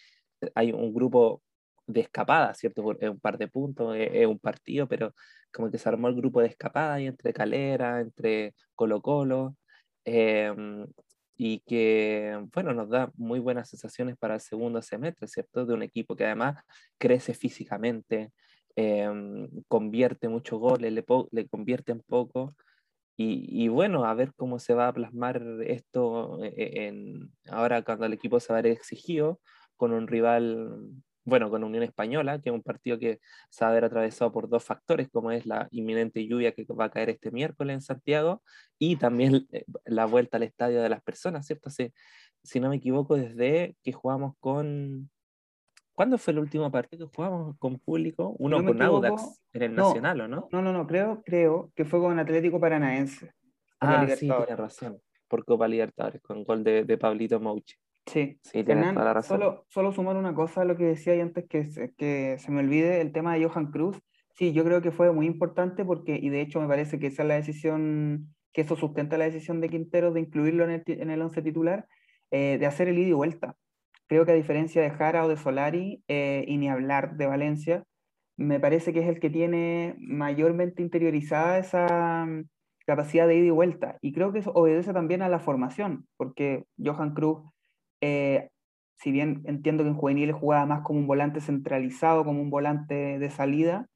[0.42, 1.42] eh, hay un grupo
[1.88, 2.84] de escapada, ¿cierto?
[3.00, 5.14] Es un par de puntos, es, un partido, pero
[5.54, 9.56] como que se armó el grupo de escapada ahí entre Calera, entre Colo Colo,
[10.06, 10.88] em,
[11.38, 15.66] y que, bueno, nos da muy buenas sensaciones para el segundo semestre, ¿cierto?
[15.66, 16.64] De un equipo que además
[16.98, 18.32] crece físicamente,
[18.78, 22.56] Em, convierte muchos goles, le, le convierte en poco.
[23.18, 27.84] Y, y, bueno, a ver cómo se va a plasmar esto e, e, en, ahora
[27.84, 29.40] cuando el equipo se va a ver exigido
[29.78, 30.80] con un rival,
[31.26, 34.48] bueno, con Unión Española, que es un partido que se va a ver atravesado por
[34.48, 38.44] dos factores, como es la inminente lluvia que va a caer este miércoles en Santiago
[38.78, 41.70] y también eh, la vuelta al estadio de las personas, ¿cierto?
[41.70, 41.92] Si,
[42.44, 45.10] si no me equivoco, desde que jugamos con,
[45.96, 48.36] ¿Cuándo fue el último partido que jugamos con público?
[48.38, 50.50] Uno con Audax en el Nacional, ¿o no?
[50.52, 53.32] No, no, no, creo, creo que fue con Atlético Paranaense.
[53.80, 55.02] Ah, sí, tiene razón.
[55.30, 57.78] Por Copa Libertadores, con gol de, de Pablito Mouche.
[58.06, 59.40] Sí, sí tiene toda la razón.
[59.40, 63.02] Solo, solo sumar una cosa a lo que decía antes que, que se me olvide,
[63.02, 64.00] el tema de Johan Cruz.
[64.34, 67.24] Sí, yo creo que fue muy importante porque, y de hecho me parece que esa
[67.24, 71.10] es la decisión, que eso sustenta la decisión de Quintero de incluirlo en el, en
[71.10, 71.88] el once titular,
[72.32, 73.56] eh, de hacer el ida y vuelta
[74.08, 77.84] Creo que a diferencia de Jara o de Solari, eh, y ni hablar de Valencia,
[78.38, 82.46] me parece que es el que tiene mayormente interiorizada esa mm,
[82.86, 83.98] capacidad de ida y vuelta.
[84.02, 87.42] Y creo que eso obedece también a la formación, porque Johan Cruz,
[88.02, 88.50] eh,
[88.98, 93.20] si bien entiendo que en juveniles jugaba más como un volante centralizado, como un volante
[93.20, 93.88] de salida,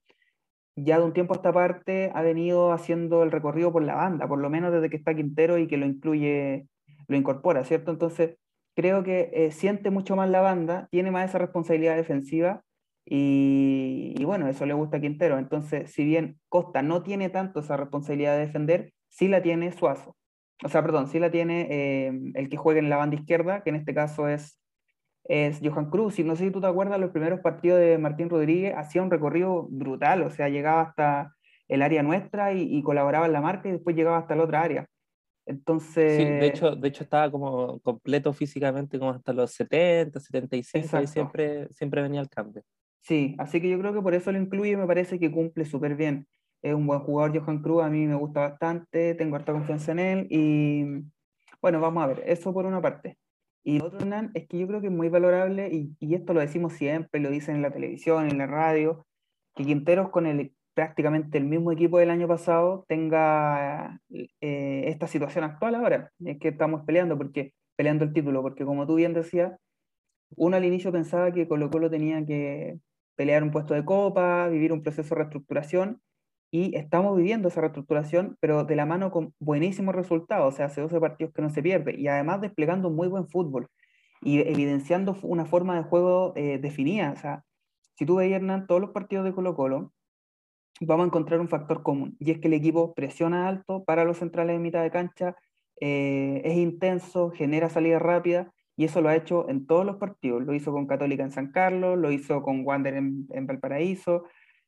[0.76, 4.28] ya de un tiempo a esta parte ha venido haciendo el recorrido por la banda,
[4.28, 6.68] por lo menos desde que está Quintero y que lo incluye,
[7.08, 7.92] lo incorpora, ¿cierto?
[7.92, 8.38] Entonces,
[8.76, 12.64] creo que eh, siente mucho más la banda, tiene más esa responsabilidad defensiva
[13.06, 15.40] y, bueno, eso le gusta a Quintero.
[15.40, 20.16] Entonces, si bien Costa no tiene tanto esa responsabilidad de defender, sí la tiene Suazo.
[20.64, 23.70] O sea, perdón, sí la tiene eh, el que juega en la banda izquierda, que
[23.70, 24.60] en este caso es,
[25.24, 26.20] es Johan Cruz.
[26.20, 29.12] Y no sé si tú te acuerdas, los primeros partidos de Martín Rodríguez hacía un
[29.12, 31.36] recorrido brutal, o sea, llegaba hasta
[31.68, 34.62] el área nuestra y, y colaboraba en la marca y después llegaba hasta la otra
[34.62, 34.88] área.
[35.50, 36.18] Entonces...
[36.18, 41.08] Sí, de hecho, de hecho estaba como completo físicamente como hasta los 70, 75 y
[41.08, 42.62] siempre, siempre venía al cambio.
[43.02, 45.66] Sí, así que yo creo que por eso lo incluye y me parece que cumple
[45.66, 46.28] súper bien.
[46.62, 50.00] Es un buen jugador Johan Cruz, a mí me gusta bastante, tengo harta confianza en
[50.00, 50.86] él y
[51.62, 53.18] bueno, vamos a ver, eso por una parte.
[53.64, 56.40] Y otro, Hernán, es que yo creo que es muy valorable y, y esto lo
[56.40, 59.06] decimos siempre, lo dicen en la televisión, en la radio,
[59.56, 65.44] que Quinteros con el prácticamente el mismo equipo del año pasado tenga eh, esta situación
[65.44, 69.60] actual ahora, es que estamos peleando, porque, peleando el título, porque como tú bien decías,
[70.38, 72.80] uno al inicio pensaba que Colo Colo tenía que
[73.16, 76.02] pelear un puesto de copa, vivir un proceso de reestructuración,
[76.52, 80.82] y estamos viviendo esa reestructuración, pero de la mano con buenísimos resultados, o sea, hace
[80.82, 83.68] 12 partidos que no se pierde, y además desplegando muy buen fútbol,
[84.22, 87.44] y evidenciando una forma de juego eh, definida, o sea,
[87.96, 89.94] si tú veías, Hernán, todos los partidos de Colo Colo,
[90.82, 94.18] vamos a encontrar un factor común, y es que el equipo presiona alto para los
[94.18, 95.36] centrales de mitad de cancha,
[95.82, 100.42] eh, es intenso, genera salida rápida, y eso lo ha hecho en todos los partidos.
[100.42, 104.24] Lo hizo con Católica en San Carlos, lo hizo con Wander en, Valparaíso.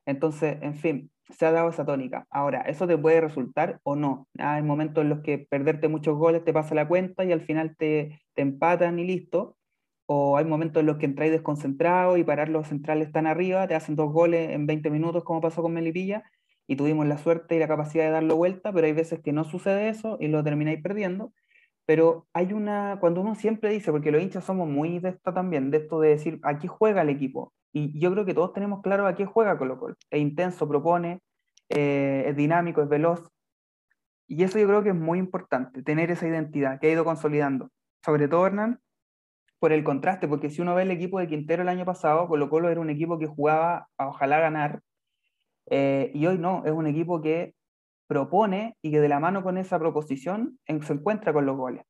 [0.05, 2.25] Entonces, en fin, se ha dado esa tónica.
[2.29, 4.27] Ahora, ¿eso te puede resultar o no?
[4.37, 7.75] Hay momentos en los que perderte muchos goles te pasa la cuenta y al final
[7.77, 9.57] te, te empatan y listo
[10.13, 13.75] o hay momentos en los que entráis desconcentrado y parar los centrales tan arriba, te
[13.75, 16.23] hacen dos goles en 20 minutos como pasó con Melipilla
[16.67, 19.45] y tuvimos la suerte y la capacidad de darlo vuelta, pero hay veces que no
[19.45, 21.33] sucede eso y lo termináis perdiendo.
[21.85, 25.71] Pero hay una, cuando uno siempre dice, porque los hinchas somos muy de esto también,
[25.71, 27.53] de esto de decir, aquí juega el equipo.
[27.73, 29.95] Y yo creo que todos tenemos claro a qué juega Colo Colo.
[30.09, 31.21] Es intenso, propone,
[31.69, 33.29] eh, es dinámico, es veloz.
[34.27, 37.69] Y eso yo creo que es muy importante, tener esa identidad que ha ido consolidando.
[38.03, 38.79] Sobre todo, Hernán,
[39.59, 42.49] por el contraste, porque si uno ve el equipo de Quintero el año pasado, Colo
[42.49, 44.81] Colo era un equipo que jugaba a ojalá ganar,
[45.69, 47.53] eh, y hoy no, es un equipo que
[48.07, 51.85] propone y que de la mano con esa proposición se encuentra con los goles.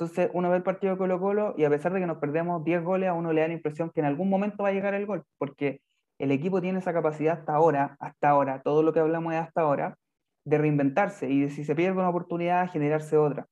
[0.00, 2.64] Entonces uno ve el partido de Colo Colo y a pesar de que nos perdemos
[2.64, 4.94] 10 goles, a uno le da la impresión que en algún momento va a llegar
[4.94, 5.82] el gol, porque
[6.18, 9.60] el equipo tiene esa capacidad hasta ahora, hasta ahora, todo lo que hablamos es hasta
[9.60, 9.98] ahora,
[10.46, 13.46] de reinventarse y de si se pierde una oportunidad, generarse otra.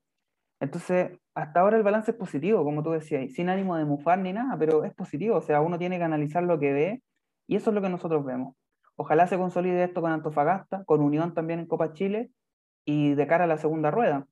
[0.58, 4.32] Entonces, hasta ahora el balance es positivo, como tú decías, sin ánimo de mufar ni
[4.32, 7.02] nada, pero es positivo, o sea, uno tiene que analizar lo que ve
[7.46, 8.54] y eso es lo que nosotros vemos.
[8.96, 12.30] Ojalá se consolide esto con Antofagasta, con Unión también en Copa Chile
[12.86, 14.26] y de cara a la segunda rueda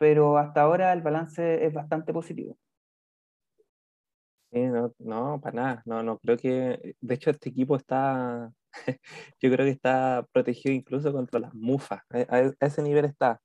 [0.00, 2.56] pero hasta ahora el balance es bastante positivo.
[4.50, 8.50] Sí, no, no, para nada, no, no, creo que, de hecho este equipo está,
[9.40, 13.40] yo creo que está protegido incluso contra las mufas, a, ese nivel está.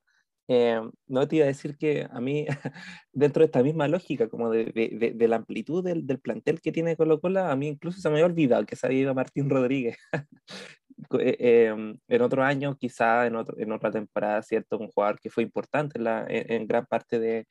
[0.48, 2.46] Eh, no te iba a decir que a mí,
[3.14, 6.72] dentro de esta misma lógica, como de, de, de la amplitud del, del, plantel que
[6.72, 9.50] tiene Colo Colo, a mí incluso se me había olvidado que se había ido Martín
[9.50, 9.98] Rodríguez.
[11.20, 14.78] Eh, em, en otro año, quizá en, otro, en otra temporada, ¿cierto?
[14.78, 17.48] Un jugador que fue importante en, la, en, gran parte de,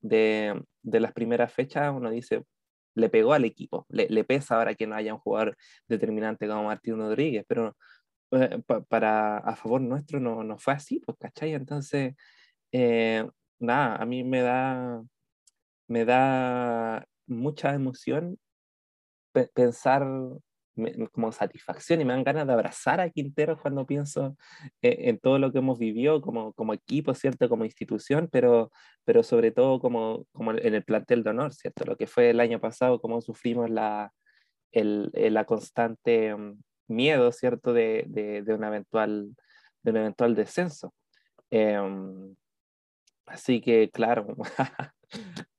[0.00, 2.44] de, de, las primeras fechas, uno dice,
[2.94, 5.56] le pegó al equipo, le, le, pesa ahora que no haya un jugador
[5.88, 7.76] determinante como Martín Rodríguez, pero
[8.32, 11.54] eh, para a favor nuestro no, no fue así, pues, ¿cachai?
[11.54, 12.14] Entonces,
[12.72, 13.26] eh,
[13.60, 15.02] nada, a mí me da,
[15.88, 18.38] me da mucha emoción
[19.54, 20.06] pensar
[21.12, 24.36] como satisfacción y me dan ganas de abrazar a Quintero cuando pienso
[24.82, 27.48] eh, en todo lo que hemos vivido como, como equipo, ¿cierto?
[27.48, 28.70] Como institución, pero,
[29.04, 31.84] pero sobre todo como, como en el plantel de honor, ¿cierto?
[31.84, 34.12] Lo que fue el año pasado, cómo sufrimos la,
[34.72, 37.72] el, la constante mm, miedo, ¿cierto?
[37.72, 39.36] De, de, de, un, eventual,
[39.82, 40.94] de un eventual descenso.
[41.50, 42.34] Em,
[43.26, 44.36] así que, claro,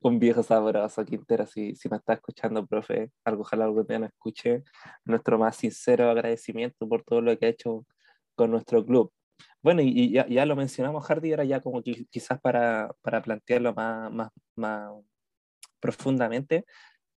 [0.02, 1.46] un viejo sabroso, Quintero.
[1.46, 4.64] Si, si me está escuchando, profe, ojalá algún día nos escuche.
[5.06, 7.86] Nuestro más sincero agradecimiento por todo lo que ha hecho
[8.36, 9.12] con nuestro club.
[9.62, 13.74] Bueno, y, ya, ya, lo mencionamos, Hardy, ahora ya como que quizás para, para plantearlo
[13.74, 14.92] más, más, más,
[15.80, 16.66] profundamente,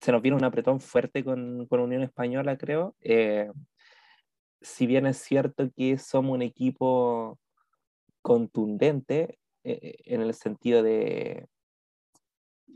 [0.00, 2.96] se nos viene un apretón fuerte con, con Unión Española, creo.
[3.00, 3.50] Eh,
[4.60, 7.38] si bien es cierto que somos un equipo
[8.22, 11.46] contundente eh, en el sentido de,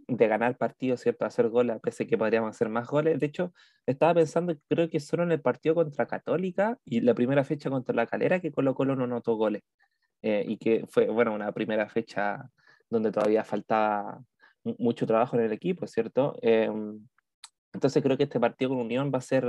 [0.08, 1.24] de ganar partidos, ¿cierto?
[1.24, 3.18] Hacer goles, pese que podríamos hacer más goles.
[3.18, 3.52] De hecho,
[3.86, 7.94] estaba pensando, creo que solo en el partido contra Católica y la primera fecha contra
[7.94, 9.62] la Calera que Colo Colo no notó goles.
[10.22, 12.50] Eh, y que fue, bueno, una primera fecha
[12.90, 14.22] donde todavía faltaba
[14.78, 16.36] mucho trabajo en el equipo, ¿cierto?
[16.42, 17.06] Em,
[17.72, 19.44] entonces creo que este partido con Unión va a ser,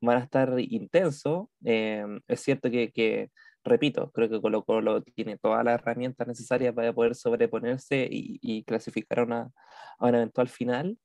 [0.00, 1.50] van a estar intenso.
[1.64, 3.30] Em, es cierto que
[3.66, 9.20] repito, creo que Colo Colo tiene todas las herramientas necesarias para poder sobreponerse y, clasificar
[9.20, 9.50] a una,
[9.98, 10.98] a una, eventual final,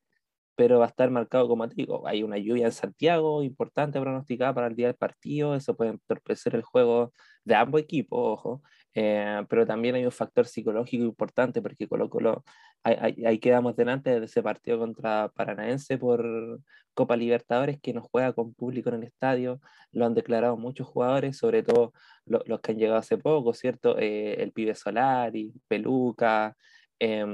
[0.55, 4.53] pero va a estar marcado, como te digo, hay una lluvia en Santiago importante pronosticada
[4.53, 8.61] para el día del partido, eso puede entorpecer el juego de ambos equipos,
[8.93, 12.43] eh, pero también hay un factor psicológico importante porque Colo Colo,
[12.83, 16.61] ahí, ahí, quedamos delante de ese partido contra Paranaense por
[16.93, 21.37] Copa Libertadores que nos juega con público en el estadio, lo han declarado muchos jugadores,
[21.37, 21.93] sobre todo
[22.25, 23.97] los, los que han llegado hace poco, ¿cierto?
[23.97, 26.55] Eh, el pibe Solari, Peluca,
[26.99, 27.25] eh,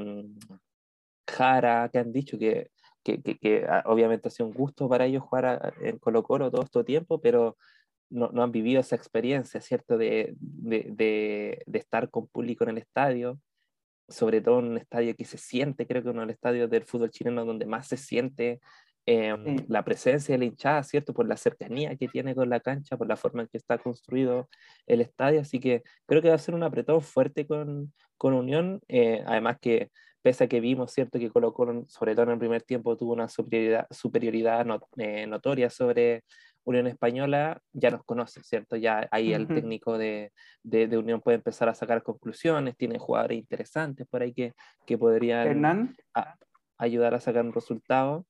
[1.28, 2.72] Jara, que han dicho que,
[3.04, 6.52] que, que, que, ah, obviamente ha sido un gusto para ellos jugar en Colo Colo
[6.52, 7.58] todo este tiempo, pero
[8.10, 9.98] no, no han vivido esa experiencia, ¿cierto?
[9.98, 13.40] De, de, de, de, estar con público en el estadio,
[14.08, 16.84] sobre todo en un estadio que se siente, creo que uno de los estadios del
[16.84, 18.60] fútbol chileno donde más se siente
[19.06, 19.66] eh, sí.
[19.70, 21.14] la presencia de la hinchada, ¿cierto?
[21.14, 24.50] Por la cercanía que tiene con la cancha, por la forma en que está construido
[24.86, 28.82] el estadio, así que creo que va a ser un apretón fuerte con, con Unión,
[28.90, 29.92] eh, además que
[30.22, 31.20] pese a que vimos, ¿cierto?
[31.20, 35.70] Que colocó, sobre todo en el primer tiempo, tuvo una superioridad, superioridad not, eh, notoria
[35.70, 36.26] sobre
[36.68, 38.76] Unión Española ya nos conoce, ¿cierto?
[38.76, 39.56] Ya ahí el uh -huh.
[39.56, 44.34] técnico de, de, de, Unión puede empezar a sacar conclusiones, tiene jugadores interesantes por ahí
[44.34, 44.54] que,
[44.86, 46.36] que podrían a,
[46.78, 48.26] ayudar a sacar un resultado.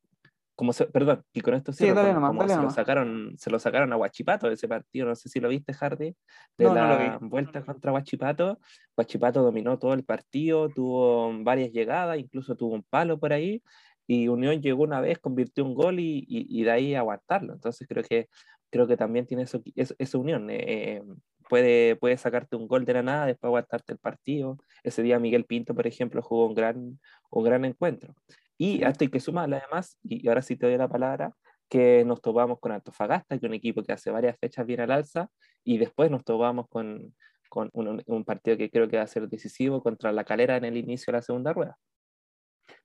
[0.56, 3.60] Como se, perdón, y con esto sí, dale, como, como se, lo sacaron, se lo
[3.60, 6.16] sacaron a Guachipato de ese partido, no sé si lo viste, Hardy,
[6.58, 8.60] de no, la no vuelta contra Guachipato.
[8.96, 13.62] Guachipato dominó todo el partido, tuvo varias llegadas, incluso tuvo un palo por ahí,
[14.08, 17.54] y Unión llegó una vez, convirtió un gol y, y, y de ahí aguantarlo.
[17.54, 18.30] Entonces creo que,
[18.70, 20.48] creo que también tiene eso, eso, esa unión.
[20.50, 21.04] Eh,
[21.50, 24.58] puede, puede sacarte un gol de la nada, después aguantarte el partido.
[24.84, 27.00] Ese día Miguel Pinto, por ejemplo, jugó un gran,
[27.30, 28.16] un gran encuentro.
[28.58, 31.32] Y esto hay que sumarle además, y ahora sí te doy la palabra,
[31.70, 34.92] que nos topamos con Antofagasta, que es un equipo que hace varias fechas viene al
[34.92, 35.30] alza
[35.64, 37.14] y después nos topamos con,
[37.50, 40.66] con un, un, partido que creo que va a ser decisivo contra la calera en
[40.66, 41.78] el inicio de la segunda rueda.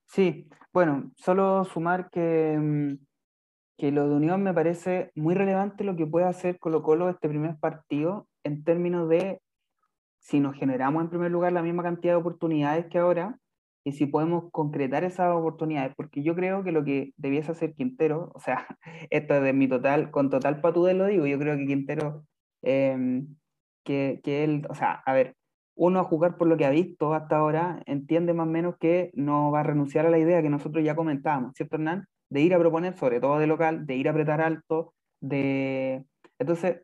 [0.05, 2.97] Sí, bueno, solo sumar que, mm,
[3.77, 7.29] que lo de Unión me parece muy relevante lo que puede hacer Colo Colo este
[7.29, 9.41] primer partido en términos de
[10.19, 13.37] si nos generamos en primer lugar la misma cantidad de oportunidades que ahora
[13.85, 18.31] y si podemos concretar esas oportunidades, porque yo creo que lo que debiese hacer Quintero,
[18.33, 18.65] o sea,
[19.09, 22.25] esto de mi total, con total patudez lo digo, yo creo que Quintero,
[22.61, 23.23] eh,
[23.83, 25.35] que, que él, o sea, a ver,
[25.75, 29.11] uno a jugar por lo que ha visto hasta ahora, entiende más o menos que
[29.13, 32.07] no va a renunciar a la idea que nosotros ya comentábamos, ¿cierto, Hernán?
[32.29, 36.03] De ir a proponer, sobre todo de local, de ir a apretar alto, de...
[36.39, 36.81] Entonces,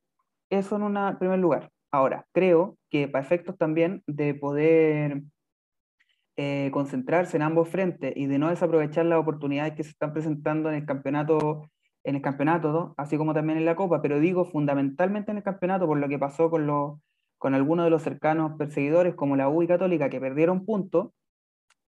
[0.50, 1.70] eso en un primer lugar.
[1.92, 5.24] Ahora, creo que para efectos también de poder
[6.38, 10.70] eh, concentrarse en ambos frentes y de no desaprovechar las oportunidades que se están presentando
[10.70, 11.70] en el campeonato,
[12.04, 15.86] en el campeonato, así como también en la Copa, pero digo fundamentalmente en el campeonato
[15.86, 17.00] por lo que pasó con los
[17.40, 21.10] con algunos de los cercanos perseguidores como la U y Católica que perdieron puntos,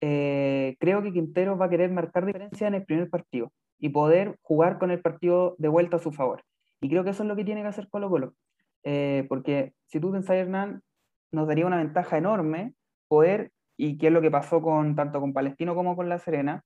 [0.01, 4.37] eh, creo que Quintero va a querer marcar diferencia en el primer partido y poder
[4.41, 6.43] jugar con el partido de vuelta a su favor.
[6.81, 8.33] Y creo que eso es lo que tiene que hacer Colo Colo.
[8.83, 10.81] Eh, porque si tú pensás, Hernán,
[11.31, 12.73] nos daría una ventaja enorme
[13.07, 16.63] poder, y que es lo que pasó con, tanto con Palestino como con La Serena,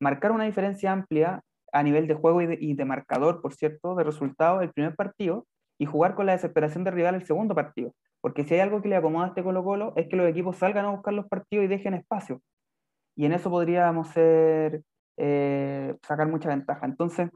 [0.00, 4.62] marcar una diferencia amplia a nivel de juego y de, marcador, por cierto, de resultados
[4.62, 5.46] el primer partido
[5.78, 7.94] y jugar con la desesperación de rival el segundo partido.
[8.20, 10.56] Porque si hay algo que le acomoda a este Colo Colo es que los equipos
[10.56, 12.42] salgan a buscar los partidos y dejen espacio.
[13.16, 14.82] Y en eso podríamos ser,
[15.16, 16.86] eh, sacar mucha ventaja.
[16.86, 17.30] Entonces,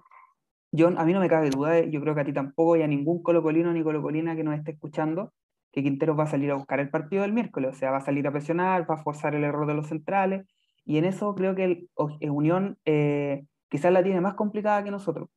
[0.72, 2.86] yo, a mí no me cabe duda, yo creo que a ti tampoco y a
[2.86, 5.32] ningún colocolino ni colocolina que nos esté escuchando,
[5.72, 8.00] que Quinteros va a salir a buscar el partido del miércoles, o sea, va a
[8.00, 10.46] salir a presionar, va a forzar el error de los centrales,
[10.84, 14.90] y en eso creo que el, el Unión eh, quizás la tiene más complicada que
[14.90, 15.28] nosotros,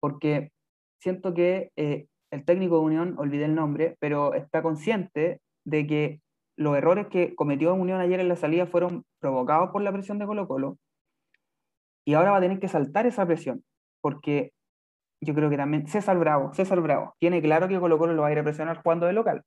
[0.00, 0.52] porque
[1.00, 6.20] siento que eh, el técnico de Unión, olvidé el nombre, pero está consciente de que
[6.56, 10.26] los errores que cometió Unión ayer en la salida fueron provocados por la presión de
[10.26, 10.78] Colo Colo,
[12.04, 13.62] y ahora va a tener que saltar esa presión,
[14.00, 14.52] porque
[15.20, 18.28] yo creo que también César Bravo, César Bravo, tiene claro que Colo Colo lo va
[18.28, 19.42] a ir a presionar jugando de local.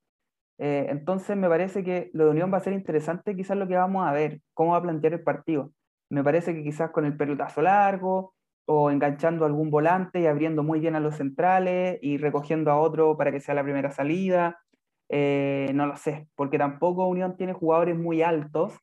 [0.58, 3.76] Eh, entonces me parece que lo de Unión va a ser interesante quizás lo que
[3.76, 5.72] vamos a ver, cómo va a plantear el partido.
[6.08, 8.35] Me parece que quizás con el pelotazo largo,
[8.66, 13.16] o enganchando algún volante y abriendo muy bien a los centrales y recogiendo a otro
[13.16, 14.60] para que sea la primera salida.
[15.08, 18.74] Eh, no lo sé, porque tampoco Unión tiene jugadores muy altos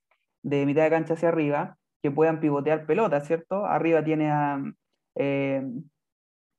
[0.42, 3.66] de mitad de cancha hacia arriba que puedan pivotear pelota, ¿cierto?
[3.66, 4.62] Arriba tiene a
[5.16, 5.64] eh,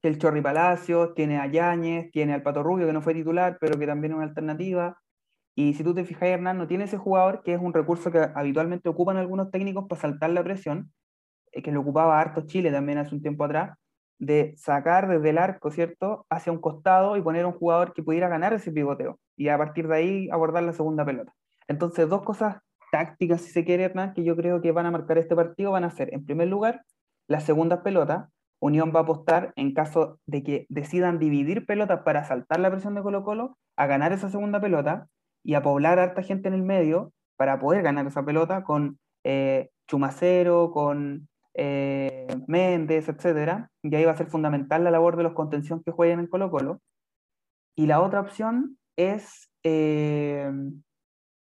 [0.03, 3.79] el Chorri Palacios, tiene a Yáñez, tiene al Pato Rubio, que no fue titular, pero
[3.79, 4.99] que también es una alternativa.
[5.55, 8.19] Y si tú te fijas, Hernán, no tiene ese jugador que es un recurso que
[8.35, 10.93] habitualmente ocupan algunos técnicos para saltar la presión,
[11.63, 13.77] que lo ocupaba harto Chile también hace un tiempo atrás,
[14.19, 18.29] de sacar desde el arco, ¿cierto?, hacia un costado y poner un jugador que pudiera
[18.29, 21.33] ganar ese pivoteo y a partir de ahí abordar la segunda pelota.
[21.69, 22.59] Entonces, dos cosas
[22.93, 25.91] tácticas, si se quiere, que yo creo que van a marcar este partido van a
[25.91, 26.83] ser, en primer lugar,
[27.27, 28.31] la segunda pelota.
[28.61, 32.95] Unión va a apostar, en caso de que decidan dividir pelotas para saltar la presión
[32.95, 35.09] de Colo Colo, a ganar esa segunda pelota
[35.43, 38.99] y a poblar a harta gente en el medio para poder ganar esa pelota con
[39.25, 45.23] eh, Chumacero, con eh, Méndez, etcétera, y ahí va a ser fundamental la labor de
[45.23, 46.81] los contención que jueguen en Colo Colo.
[47.77, 50.51] Y la otra opción es eh,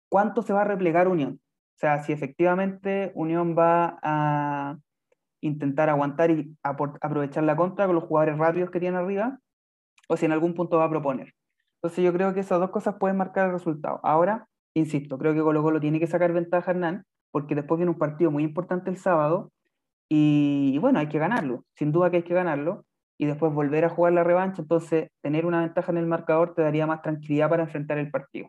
[0.10, 1.39] cuánto se va a replegar Unión.
[1.76, 4.78] O sea, si efectivamente Unión va a
[5.41, 9.39] intentar aguantar y aprovechar la contra con los jugadores rápidos que tiene arriba,
[10.08, 11.34] o si en algún punto va a proponer.
[11.76, 13.99] Entonces yo creo que esas dos cosas pueden marcar el resultado.
[14.03, 17.99] Ahora, insisto, creo que Colo Colo tiene que sacar ventaja Hernán, porque después viene un
[17.99, 19.51] partido muy importante el sábado,
[20.10, 22.86] y, bueno, hay que ganarlo, sin duda que hay que ganarlo,
[23.18, 26.62] y después volver a jugar la revancha, entonces tener una ventaja en el marcador te
[26.62, 28.47] daría más tranquilidad para enfrentar el partido.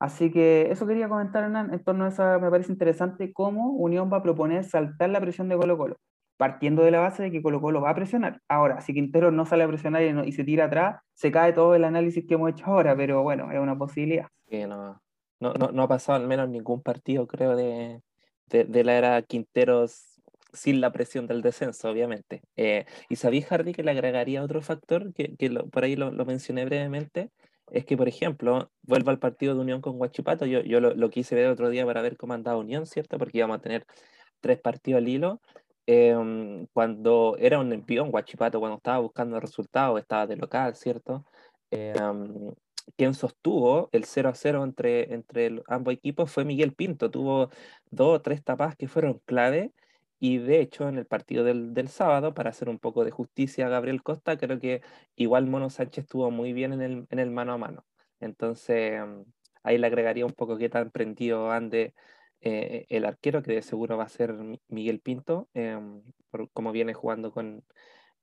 [0.00, 4.10] Así que eso quería comentar, Hernán, en torno a eso me parece interesante cómo Unión
[4.10, 5.96] va a proponer saltar la presión de Colo Colo,
[6.38, 8.40] partiendo de la base de que Colo Colo va a presionar.
[8.48, 11.84] Ahora, si Quintero no sale a presionar y, se tira atrás, se cae todo el
[11.84, 14.26] análisis que hemos hecho ahora, pero bueno, es una posibilidad.
[14.50, 14.98] no,
[15.38, 18.00] no, no, ha pasado al menos ningún partido, creo, de,
[18.46, 20.09] de, de la era Quinteros
[20.52, 22.42] sin la presión del descenso, obviamente.
[22.56, 26.24] Eh, y sabía, Hardy, que le agregaría otro factor, que, que por ahí lo, lo,
[26.24, 27.30] mencioné brevemente,
[27.72, 31.10] es que, por ejemplo, vuelvo al partido de Unión con Guachipato, yo, yo lo, lo,
[31.10, 33.18] quise ver otro día para ver cómo andaba Unión, ¿cierto?
[33.18, 33.86] Porque íbamos a tener
[34.40, 35.40] tres partidos al hilo.
[35.86, 36.14] Eh,
[36.72, 41.24] cuando era un empión, Guachipato, cuando estaba buscando resultados, estaba de local, ¿cierto?
[41.70, 41.94] Eh,
[42.96, 47.10] quien sostuvo el 0 a 0 entre, entre ambos equipos fue Miguel Pinto.
[47.10, 47.50] Tuvo
[47.90, 49.72] dos o tres tapas que fueron clave
[50.20, 53.66] y de hecho, en el partido del, del, sábado, para hacer un poco de justicia
[53.66, 54.82] a Gabriel Costa, creo que
[55.16, 57.86] igual Mono Sánchez estuvo muy bien en el, en el mano a mano.
[58.20, 59.22] Entonces, mm,
[59.62, 61.94] ahí le agregaría un poco qué tan prendido ande
[62.42, 64.34] eh, el arquero, que de seguro va a ser
[64.68, 66.02] Miguel Pinto, em,
[66.52, 67.64] como viene jugando con,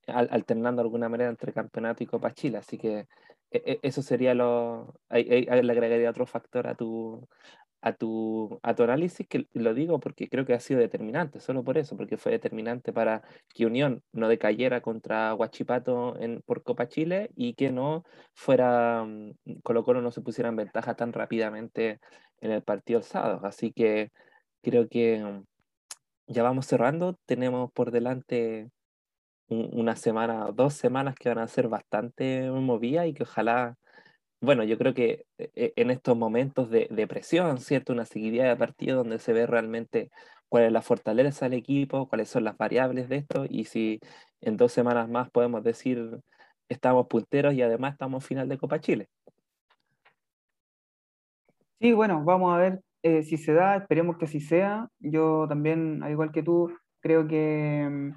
[0.06, 2.58] alternando de alguna manera entre campeonato y Copa Chile.
[2.58, 3.08] Así que
[3.50, 4.94] e, e, eso sería lo.
[5.08, 7.28] Ahí, le agregaría otro factor a tu,
[7.80, 11.62] a tu, a tu análisis, que lo digo porque creo que ha sido determinante, solo
[11.64, 13.22] por eso, porque fue determinante para
[13.54, 18.04] que Unión no decayera contra Huachipato en, por Copa Chile y que no
[18.34, 22.00] fuera, mm, Colo Colo no se pusiera en ventaja tan rápidamente
[22.40, 23.40] en el partido el sábado.
[23.44, 24.10] Así que
[24.62, 25.44] creo que mm,
[26.28, 28.70] ya vamos cerrando, tenemos por delante
[29.48, 33.76] una semana, dos semanas que van a ser bastante movidas y que ojalá
[34.40, 37.92] bueno, yo creo que eh, eh, en estos momentos de, presión, ¿cierto?
[37.92, 40.10] Una seguidilla de partidos donde se ve realmente
[40.48, 44.00] cuál es la fortaleza del equipo, cuáles son las variables de esto y si
[44.40, 46.18] en dos semanas más podemos decir
[46.68, 49.08] estamos punteros y además estamos final de Copa Chile.
[51.80, 54.88] Sí, bueno, vamos a ver eh, si se da, esperemos que así sea.
[54.98, 58.12] Yo también, al igual que tú, creo que mm,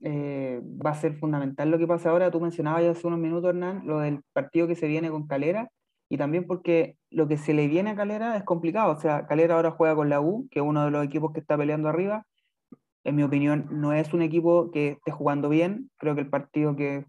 [0.00, 2.30] eh, va a ser fundamental lo que pasa ahora.
[2.30, 5.70] Tú mencionabas ya hace unos minutos, Hernán, lo del partido que se viene con Calera,
[6.08, 8.92] y también porque lo que se le viene a Calera es complicado.
[8.92, 11.40] O sea, Calera ahora juega con la U, que es uno de los equipos que
[11.40, 12.24] está peleando arriba.
[13.04, 15.90] En mi opinión, no es un equipo que esté jugando bien.
[15.98, 17.06] Creo que el partido que,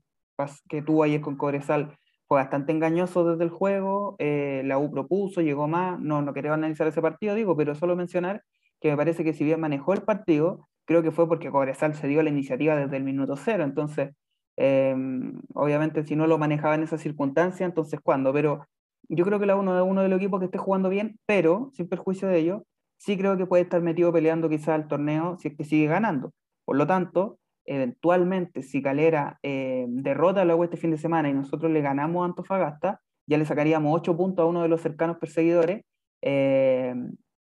[0.70, 4.16] que tuvo ayer con Cobresal fue bastante engañoso desde el juego.
[4.20, 6.00] Eh, la U propuso, llegó más.
[6.00, 8.44] No, no quería analizar ese partido, digo, pero solo mencionar
[8.82, 12.08] que me parece que si bien manejó el partido, creo que fue porque Cobresal se
[12.08, 14.10] dio la iniciativa desde el minuto cero, entonces,
[14.58, 18.34] em, obviamente si no lo manejaba en esa circunstancia, entonces ¿cuándo?
[18.34, 18.66] Pero
[19.08, 21.70] yo creo que la uno es uno de los equipos que esté jugando bien, pero
[21.76, 22.64] sin perjuicio de ello,
[22.98, 26.32] sí creo que puede estar metido peleando quizá el torneo si es que sigue ganando.
[26.66, 31.34] Por lo tanto, eventualmente, si Calera eh, derrota a la este fin de semana y
[31.34, 35.18] nosotros le ganamos a Antofagasta, ya le sacaríamos ocho puntos a uno de los cercanos
[35.18, 35.84] perseguidores.
[36.24, 36.96] Eh,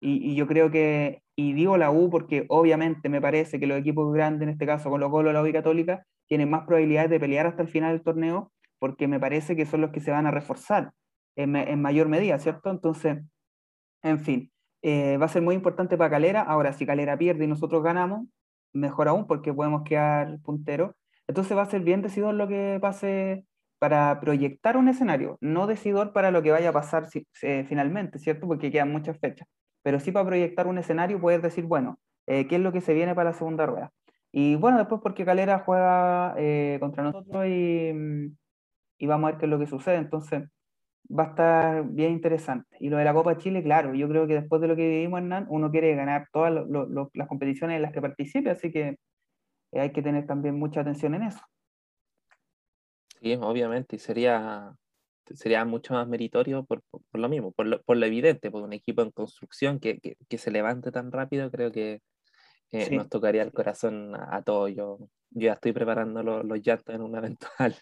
[0.01, 4.13] y, yo creo que, y digo la U porque obviamente me parece que los equipos
[4.13, 7.47] grandes, en este caso Colo Colo, la U y Católica, tienen más probabilidades de pelear
[7.47, 10.31] hasta el final del torneo porque me parece que son los que se van a
[10.31, 10.91] reforzar
[11.35, 12.69] en, mayor medida, ¿cierto?
[12.69, 13.19] Entonces,
[14.03, 16.41] en fin, eh, va a ser muy importante para Calera.
[16.41, 18.27] Ahora, si Calera pierde y nosotros ganamos,
[18.73, 20.93] mejor aún porque podemos quedar punteros.
[21.27, 23.45] Entonces va a ser bien decidor lo que pase
[23.79, 27.07] para proyectar un escenario, no decidor para lo que vaya a pasar
[27.41, 28.47] eh, finalmente, ¿cierto?
[28.47, 29.47] Porque quedan muchas fechas
[29.89, 32.93] pero sí para proyectar un escenario puedes decir, bueno, eh, ¿qué es lo que se
[32.93, 33.91] viene para la segunda rueda?
[34.31, 37.91] Y bueno, después porque Calera juega eh, contra nosotros y,
[38.99, 40.43] y, vamos a ver qué es lo que sucede, entonces
[41.09, 42.77] va a estar bien interesante.
[42.79, 45.21] Y lo de la Copa Chile, claro, yo creo que después de lo que vivimos,
[45.21, 48.89] Hernán, uno quiere ganar todas las competiciones en las que participe, así que
[49.71, 51.41] eh, hay que tener también mucha atención en eso.
[53.19, 54.71] Sí, obviamente, y sería
[55.35, 58.73] sería mucho más meritorio por, por, lo mismo, por lo, por lo, evidente, por un
[58.73, 62.01] equipo en construcción que, que, que se levante tan rápido, creo que
[62.71, 64.69] eh, nos tocaría el corazón a, todos.
[64.69, 67.75] Yo, yo, ya estoy preparando los, los llantos en un eventual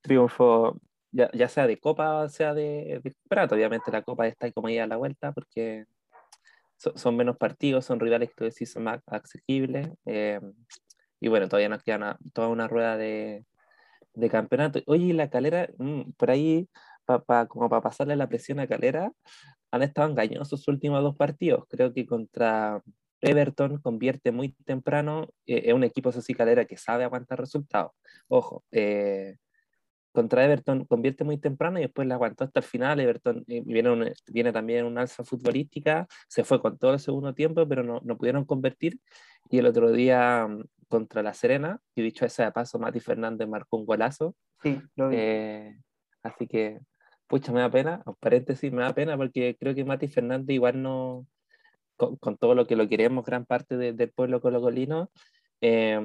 [0.00, 3.54] triunfo, ya, ya, sea de Copa o sea de, de campeonato.
[3.54, 5.86] Obviamente la Copa está como ahí a la vuelta porque
[6.76, 9.88] son menos partidos, son rivales que tú decís son más accesibles.
[10.04, 10.40] Eh,
[11.20, 13.44] y bueno, todavía nos queda toda una rueda de,
[14.16, 14.80] de campeonato.
[14.86, 16.68] Oye, la calera, mm, por ahí,
[17.48, 19.12] como para pasarle la presión a calera,
[19.70, 21.64] han estado engañosos sus últimos dos partidos.
[21.68, 22.82] Creo que contra
[23.20, 27.92] Everton convierte muy temprano, eh, es un equipo así calera que sabe aguantar resultados.
[28.28, 29.36] Ojo, eh,
[30.12, 33.00] contra Everton convierte muy temprano y después la aguantó hasta el final.
[33.00, 37.68] Everton eh, viene, viene también una alza futbolística, se fue con todo el segundo tiempo,
[37.68, 38.98] pero no, no pudieron convertir.
[39.50, 40.48] Y el otro día
[40.88, 44.34] contra La Serena, y dicho ese de paso, Mati Fernández marcó un golazo.
[44.62, 45.16] Sí, lo vi.
[45.18, 45.76] Eh,
[46.22, 46.80] así que,
[47.26, 51.26] pucha, me da pena, paréntesis, me da pena porque creo que Mati Fernández igual no,
[51.96, 55.10] con, todo lo que lo queremos, gran parte del pueblo colocolino,
[55.60, 56.00] eh,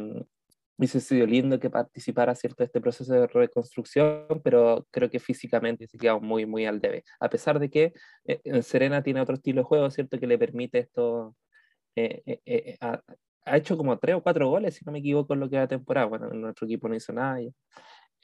[0.81, 5.95] hubiese sido lindo que participara cierto este proceso de reconstrucción, pero creo que físicamente se
[5.95, 7.03] queda muy, muy al debe.
[7.19, 7.93] A pesar de que
[8.25, 10.19] eh, en Serena tiene otro estilo de juego, ¿cierto?
[10.19, 11.35] Que le permite esto,
[11.95, 12.77] eh, eh,
[13.45, 15.67] ha hecho como tres o cuatro goles, si no me equivoco, en lo que va
[15.67, 16.07] temporada.
[16.07, 17.39] Bueno, nuestro equipo no hizo nada.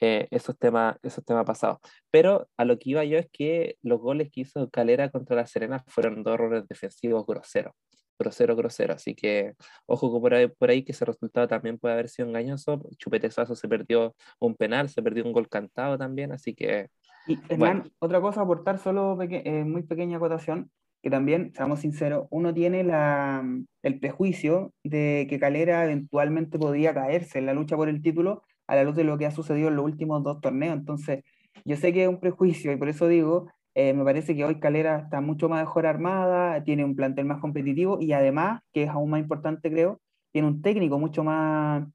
[0.00, 1.78] Eh, esos temas esos temas pasados.
[2.10, 5.46] Pero a lo que iba yo es que los goles que hizo Calera contra la
[5.46, 7.74] Serena fueron dos errores defensivos groseros.
[8.18, 8.94] Grosero, grosero.
[8.94, 9.54] Así que
[9.86, 12.80] ojo por ahí, por ahí que ese resultado también puede haber sido engañoso.
[12.98, 16.32] Chupetesazo se perdió un penal, se perdió un gol cantado también.
[16.32, 16.88] Así que.
[17.26, 20.70] Y Hernán, otra cosa, aportar solo eh, muy pequeña acotación
[21.02, 23.44] que también, seamos sinceros, uno tiene la,
[23.82, 28.76] el prejuicio de que Calera eventualmente podría caerse en la lucha por el título a
[28.76, 30.76] la luz de lo que ha sucedido en los últimos dos torneos.
[30.76, 31.24] Entonces,
[31.64, 34.58] yo sé que es un prejuicio y por eso digo, Eh, me parece que hoy
[34.58, 39.10] Calera está mucho mejor armada, tiene un plantel más competitivo y además, que es aún
[39.10, 40.00] más importante creo,
[40.32, 41.86] tiene un técnico mucho más,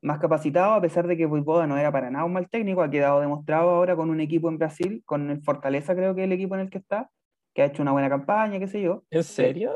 [0.00, 2.90] más capacitado, a pesar de que Voivoda no era para nada un mal técnico, ha
[2.90, 6.32] quedado demostrado ahora con un equipo en Brasil, con el Fortaleza creo que es el
[6.34, 7.10] equipo en el que está,
[7.54, 9.04] que ha hecho una buena campaña, qué sé yo.
[9.10, 9.72] ¿En serio?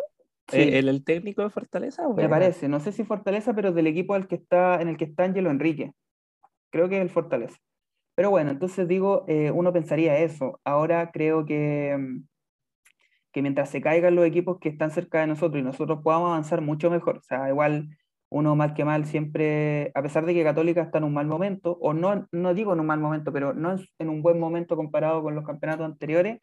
[0.49, 0.61] Sí.
[0.61, 2.03] ¿El, el técnico de Fortaleza?
[2.09, 2.31] Me Buena.
[2.31, 5.25] parece, no sé si Fortaleza, pero del equipo al que está, en el que está
[5.25, 5.93] Angelo Enrique.
[6.71, 7.57] Creo que es el Fortaleza.
[8.15, 10.61] Pero bueno, entonces digo, eh, uno pensaría eso.
[10.65, 12.25] Ahora creo que, mm,
[13.33, 16.61] que mientras se caigan los equipos que están cerca de nosotros y nosotros podamos avanzar
[16.63, 17.19] mucho mejor.
[17.19, 17.89] O sea, igual
[18.31, 21.79] uno mal que mal siempre, a pesar de que Católica está en un mal momento,
[21.81, 25.23] o no, no digo en un mal momento, pero no en un buen momento comparado
[25.23, 26.39] con los campeonatos anteriores,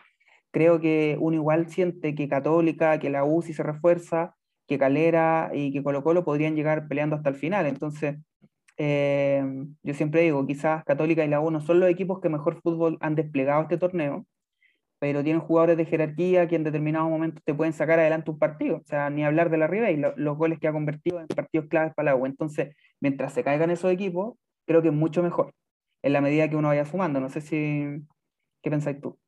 [0.55, 4.37] creo que uno igual siente que Católica, que la U si se refuerza,
[4.67, 7.65] que Calera y que Colo Colo podrían llegar peleando hasta el final.
[7.65, 8.15] Entonces,
[8.77, 9.43] eh,
[9.83, 12.97] yo siempre digo, quizás Católica y la U no son los equipos que mejor fútbol
[13.01, 14.25] han desplegado este torneo,
[14.97, 18.77] pero tienen jugadores de jerarquía que en determinados momentos te pueden sacar adelante un partido.
[18.77, 21.67] O sea, ni hablar de la Ribey, lo, los goles que ha convertido en partidos
[21.67, 22.25] claves para la U.
[22.25, 25.53] Entonces, mientras se caigan esos equipos, creo que es mucho mejor,
[26.01, 27.19] en la medida que uno vaya sumando.
[27.19, 28.05] No sé si,
[28.61, 29.19] ¿qué pensáis tú?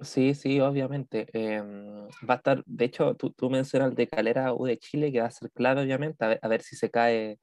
[0.00, 1.26] Sí, sí, obviamente.
[1.32, 5.12] Em, va a estar, de hecho, tú, tú mencionas el de Calera U de Chile,
[5.12, 7.38] que va a ser clave, obviamente, a ver, a ver si se cae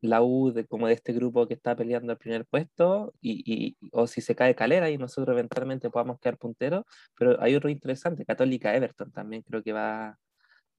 [0.00, 3.42] la U de, como de este grupo que está peleando el primer puesto, y,
[3.80, 6.84] y- o si se cae Calera y nosotros eventualmente podamos quedar punteros.
[7.18, 10.18] Pero hay otro interesante, Católica Everton también creo que va,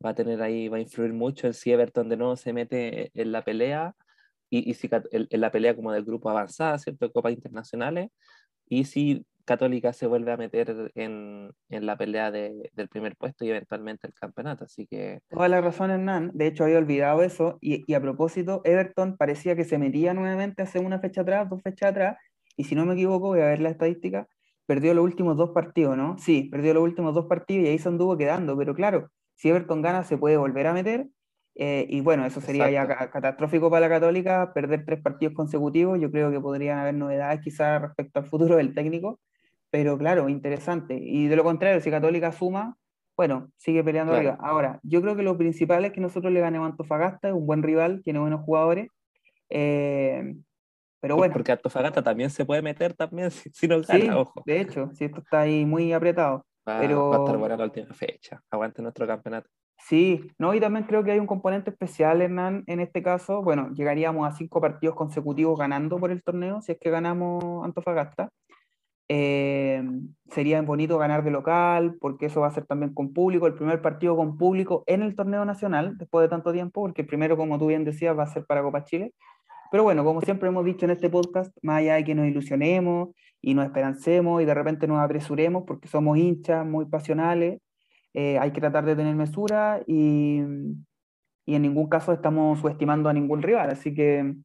[0.06, 3.12] va a tener ahí, va a influir mucho en si Everton de nuevo se mete
[3.20, 3.96] en la pelea,
[4.50, 7.12] y, y si en, en la pelea como del grupo avanzada, ¿cierto?
[7.12, 8.10] Copas internacionales,
[8.70, 13.46] y si Católica se vuelve a meter en, en la pelea de- del primer puesto
[13.46, 14.66] y eventualmente el campeonato.
[14.66, 16.32] Así que Toda la razón, Hernán.
[16.34, 17.58] De hecho, había olvidado eso.
[17.62, 21.62] Y, y a propósito, Everton parecía que se metía nuevamente hace una fecha atrás, dos
[21.62, 22.18] fechas atrás.
[22.58, 24.28] Y si no me equivoco, voy a ver la estadística,
[24.66, 26.18] perdió los últimos dos partidos, ¿no?
[26.18, 28.58] Sí, perdió los últimos dos partidos y ahí se anduvo quedando.
[28.58, 31.08] Pero claro, si Everton gana, se puede volver a meter.
[31.58, 33.06] eh, y bueno, eso sería ya Exacto.
[33.06, 36.00] ca- catastrófico para la Católica, perder tres partidos consecutivos.
[36.02, 39.20] Yo creo que podrían haber novedades quizás respecto al futuro del técnico.
[39.76, 40.98] Pero claro, interesante.
[40.98, 42.78] Y de lo contrario, si Católica suma,
[43.18, 44.30] bueno, sigue peleando Claro.
[44.30, 44.38] arriba.
[44.48, 47.46] Ahora, yo creo que lo principal es que nosotros le ganemos a Antofagasta, es un
[47.46, 48.88] buen rival, tiene buenos jugadores.
[49.50, 50.34] eh,
[51.02, 54.44] pero bueno, porque Antofagasta también se puede meter también si, si no sí, gana, ojo.
[54.46, 56.46] de hecho, si esto está ahí muy apretado.
[56.68, 58.42] Va, pero- va a estar buena la última fecha.
[58.50, 59.50] Aguante nuestro campeonato.
[59.78, 63.44] Sí, no, y también creo que hay un componente especial, Hernán, en este caso.
[63.44, 68.30] Bueno, llegaríamos a cinco partidos consecutivos ganando por el torneo, si es que ganamos Antofagasta.
[69.08, 69.84] Eh,
[70.32, 73.82] sería bonito ganar de local, porque eso va a ser también con público, el primer
[73.82, 77.60] partido con público en el torneo nacional, después de tanto tiempo, porque el primero, como
[77.60, 79.14] tú bien decías, va a ser para Copa Chile.
[79.72, 83.10] Pero bueno, como siempre hemos dicho en este podcast, más allá de que nos ilusionemos
[83.42, 87.60] y nos esperancemos y de repente nos apresuremos, porque somos hinchas muy pasionales,
[88.14, 90.42] eh, hay que tratar de tener mesura y,
[91.46, 94.36] y en ningún caso estamos subestimando a ningún rival, así que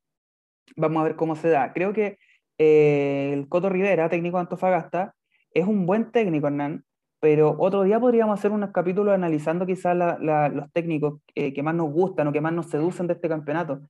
[0.76, 1.72] vamos a ver cómo se da.
[1.72, 2.18] Creo que
[2.62, 5.14] eh, el Coto Rivera, técnico de Antofagasta,
[5.54, 6.84] es un buen técnico, Hernán,
[7.18, 11.90] pero otro día podríamos hacer unos capítulos analizando quizás los técnicos eh, que más nos
[11.90, 13.80] gustan o que más nos seducen de este campeonato.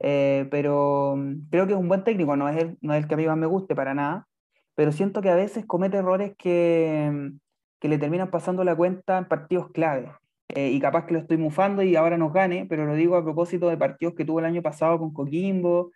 [0.00, 3.26] Eh, pero mm, creo que es un buen técnico, no es, el, que a mí
[3.26, 4.28] más me guste para nada,
[4.74, 9.24] pero siento que a veces comete errores que, mm, le terminan pasando la cuenta en
[9.26, 10.12] partidos clave.
[10.54, 13.68] Y capaz que lo estoy mufando y ahora nos gane, pero lo digo a propósito
[13.68, 15.92] de partidos que tuvo el año pasado con Coquimbo,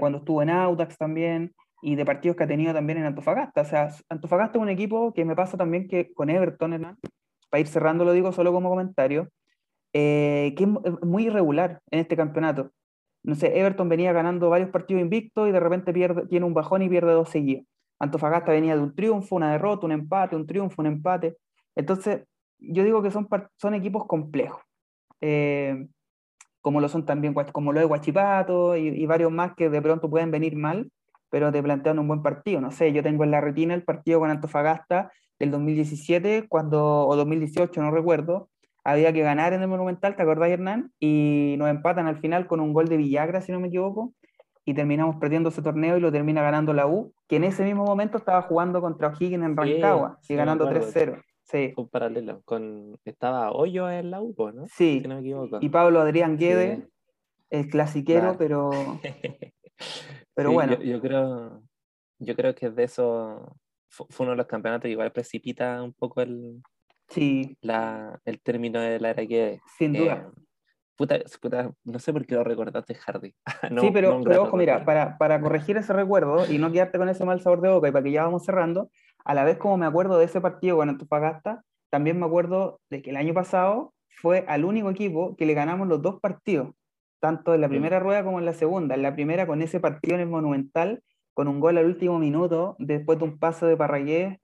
[0.00, 1.52] cuando estuvo en Audax también,
[1.82, 3.62] y de partidos que ha tenido también en Antofagasta.
[3.62, 6.98] O sea, Antofagasta es un equipo que me pasa también que con Everton, Hernán,
[7.50, 9.28] para ir cerrando lo digo solo como comentario,
[9.92, 12.70] eh, que es mu- es muy irregular en este campeonato.
[13.24, 16.82] No sé, Everton venía ganando varios partidos invictos y de repente pierde, tiene un bajón
[16.82, 17.64] y pierde dos seguidos.
[18.00, 21.36] Antofagasta venía de un triunfo, una derrota, un empate, un triunfo, un empate.
[21.76, 22.22] Entonces,
[22.58, 24.60] yo digo que son, son equipos complejos.
[25.20, 25.86] Eh,
[26.60, 30.08] como lo son también, como lo de Guachipato y, y varios más que de pronto
[30.10, 30.90] pueden venir mal,
[31.32, 32.60] pero te plantean un buen partido.
[32.60, 37.16] No sé, yo tengo en la retina el partido con Antofagasta del 2017, cuando, o
[37.16, 38.50] 2018, no recuerdo,
[38.84, 40.92] había que ganar en el Monumental, ¿te acordás, Hernán?
[41.00, 44.12] Y nos empatan al final con un gol de Villagra, si no me equivoco,
[44.66, 47.84] y terminamos perdiendo ese torneo y lo termina ganando la U, que en ese mismo
[47.84, 50.86] momento estaba jugando contra O'Higgins en Rancagua, sí y ganando acuerdo.
[50.86, 51.22] 3-0.
[51.44, 52.42] Sí, un paralelo.
[52.44, 54.66] Con, estaba Hoyo en la U, ¿no?
[54.66, 55.00] sí.
[55.02, 55.58] Si no me equivoco.
[55.62, 56.88] Y Pablo Adrián Guede, Sí.
[57.50, 58.38] el clasiquero, Claro.
[58.38, 58.70] pero,
[60.34, 60.74] pero Sí, bueno.
[60.74, 61.62] Yo, yo creo,
[62.18, 63.56] yo creo que de eso
[63.88, 66.62] fu- fue uno de los campeonatos que igual precipita un poco el,
[67.08, 70.30] sí, la, el término de la era que sin duda.
[70.96, 73.34] puta, puta, no sé por qué lo recordaste, Hardy.
[73.70, 77.08] No, sí, pero, no ojo, mira, para, para corregir ese recuerdo y no quedarte con
[77.08, 78.90] ese mal sabor de boca y para que ya vamos cerrando,
[79.24, 83.02] a la vez como me acuerdo de ese partido con Antofagasta, también me acuerdo de
[83.02, 86.70] que el año pasado fue al único equipo que le ganamos los dos partidos,
[87.22, 88.96] tanto en la primera rueda como en la segunda.
[88.96, 91.04] En la primera con ese partido en el Monumental,
[91.34, 94.38] con un gol al último minuto, después de un paso de Parragués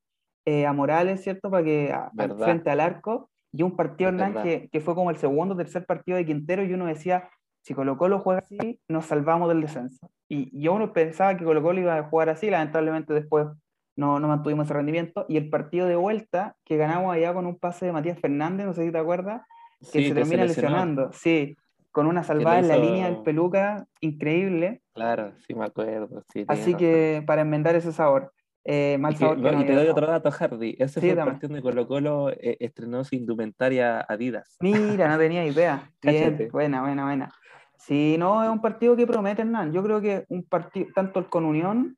[0.47, 1.51] eh, a Morales, ¿cierto?
[1.51, 1.93] Para que
[2.39, 5.87] frente al arco, y un partido Hernán que, que, fue como el segundo o tercer
[5.87, 7.29] partido de Quintero, y uno decía,
[7.63, 10.09] si Colo Colo juega así, nos salvamos del descenso.
[10.29, 13.49] Y yo uno pensaba que Colo Colo iba a jugar así, lamentablemente después
[13.97, 15.27] no, no mantuvimos ese rendimiento.
[15.29, 18.73] Y el partido de vuelta, que ganamos allá con un pase de Matías Fernández, no
[18.73, 19.43] sé si te acuerdas,
[19.81, 21.11] que se termina lesionando.
[21.13, 21.57] Sí,
[21.99, 24.83] con una salvada en la línea del peluca increíble.
[24.95, 26.23] Claro, sí me acuerdo.
[26.47, 28.33] Así que para enmendar ese sabor.
[28.65, 30.77] Eh, mal sabor y, te doy otro dato, Hardy.
[30.79, 34.59] Ese fue el partido de Colo Colo eh, estrenó su indumentaria Adidas.
[34.61, 35.91] Mira, no tenía idea.
[36.03, 37.35] Bien, buena, buena, buena.
[37.77, 39.73] Sí, no, es un partido que promete, Hernán.
[39.73, 41.97] Yo creo que un partido, tanto el con Unión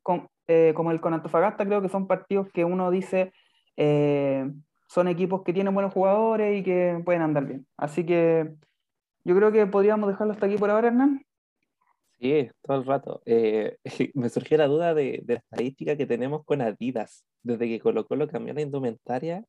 [0.49, 3.35] eh, como el con Antofagasta, creo que son partidos que uno dice
[3.77, 4.51] eh,
[4.87, 7.67] son equipos que tienen buenos jugadores y que pueden andar bien.
[7.77, 8.55] Así que
[9.25, 11.25] yo creo que podríamos dejarlo hasta aquí por ahora, Hernán.
[12.19, 13.23] Sí, todo el rato.
[13.25, 13.79] Eh,
[14.15, 17.25] me surgió la duda de, la estadística que tenemos con Adidas.
[17.43, 19.45] Desde que colocó lo cambió la indumentaria,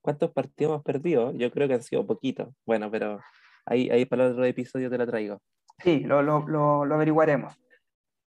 [0.00, 1.32] ¿cuántos partidos hemos perdido?
[1.32, 2.48] Yo creo que han sido poquitos.
[2.64, 3.20] Bueno, pero
[3.64, 5.40] ahí, ahí para el otro episodio te la traigo.
[5.78, 7.52] Sí, lo, lo, lo, averiguaremos.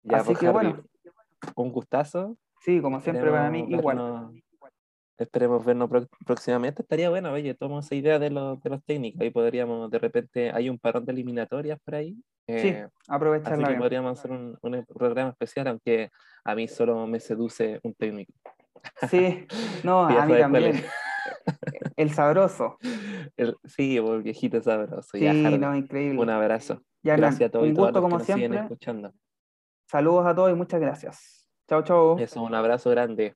[0.10, 0.84] Así pues, que bueno.
[1.56, 2.38] Un gustazo.
[2.62, 4.32] Sí, como siempre para mí, igual.
[5.20, 5.90] Esperemos vernos
[6.26, 6.82] próximamente.
[6.82, 9.22] Estaría bueno, oye, tomo esa idea de los, de los técnicos.
[9.22, 12.16] Ahí podríamos, de repente, hay un parón de eliminatorias por ahí.
[12.48, 13.68] sí, eh, aprovecharla.
[13.68, 16.10] Así que podríamos hacer un, un, programa especial, aunque
[16.44, 18.34] a mí solo me seduce un técnico.
[19.10, 19.46] Sí,
[19.84, 20.84] no, a mí también.
[21.98, 22.78] El sabroso.
[23.36, 25.02] El, sí, el viejito sabroso.
[25.18, 26.20] Sí, no, increíble.
[26.20, 28.60] Un abrazo gracias a todos un gusto, como siempre.
[28.60, 29.14] escuchando.
[29.88, 31.48] Saludos a todos y muchas gracias.
[31.68, 32.20] Chao, chao.
[32.20, 33.36] Eso, un abrazo grande.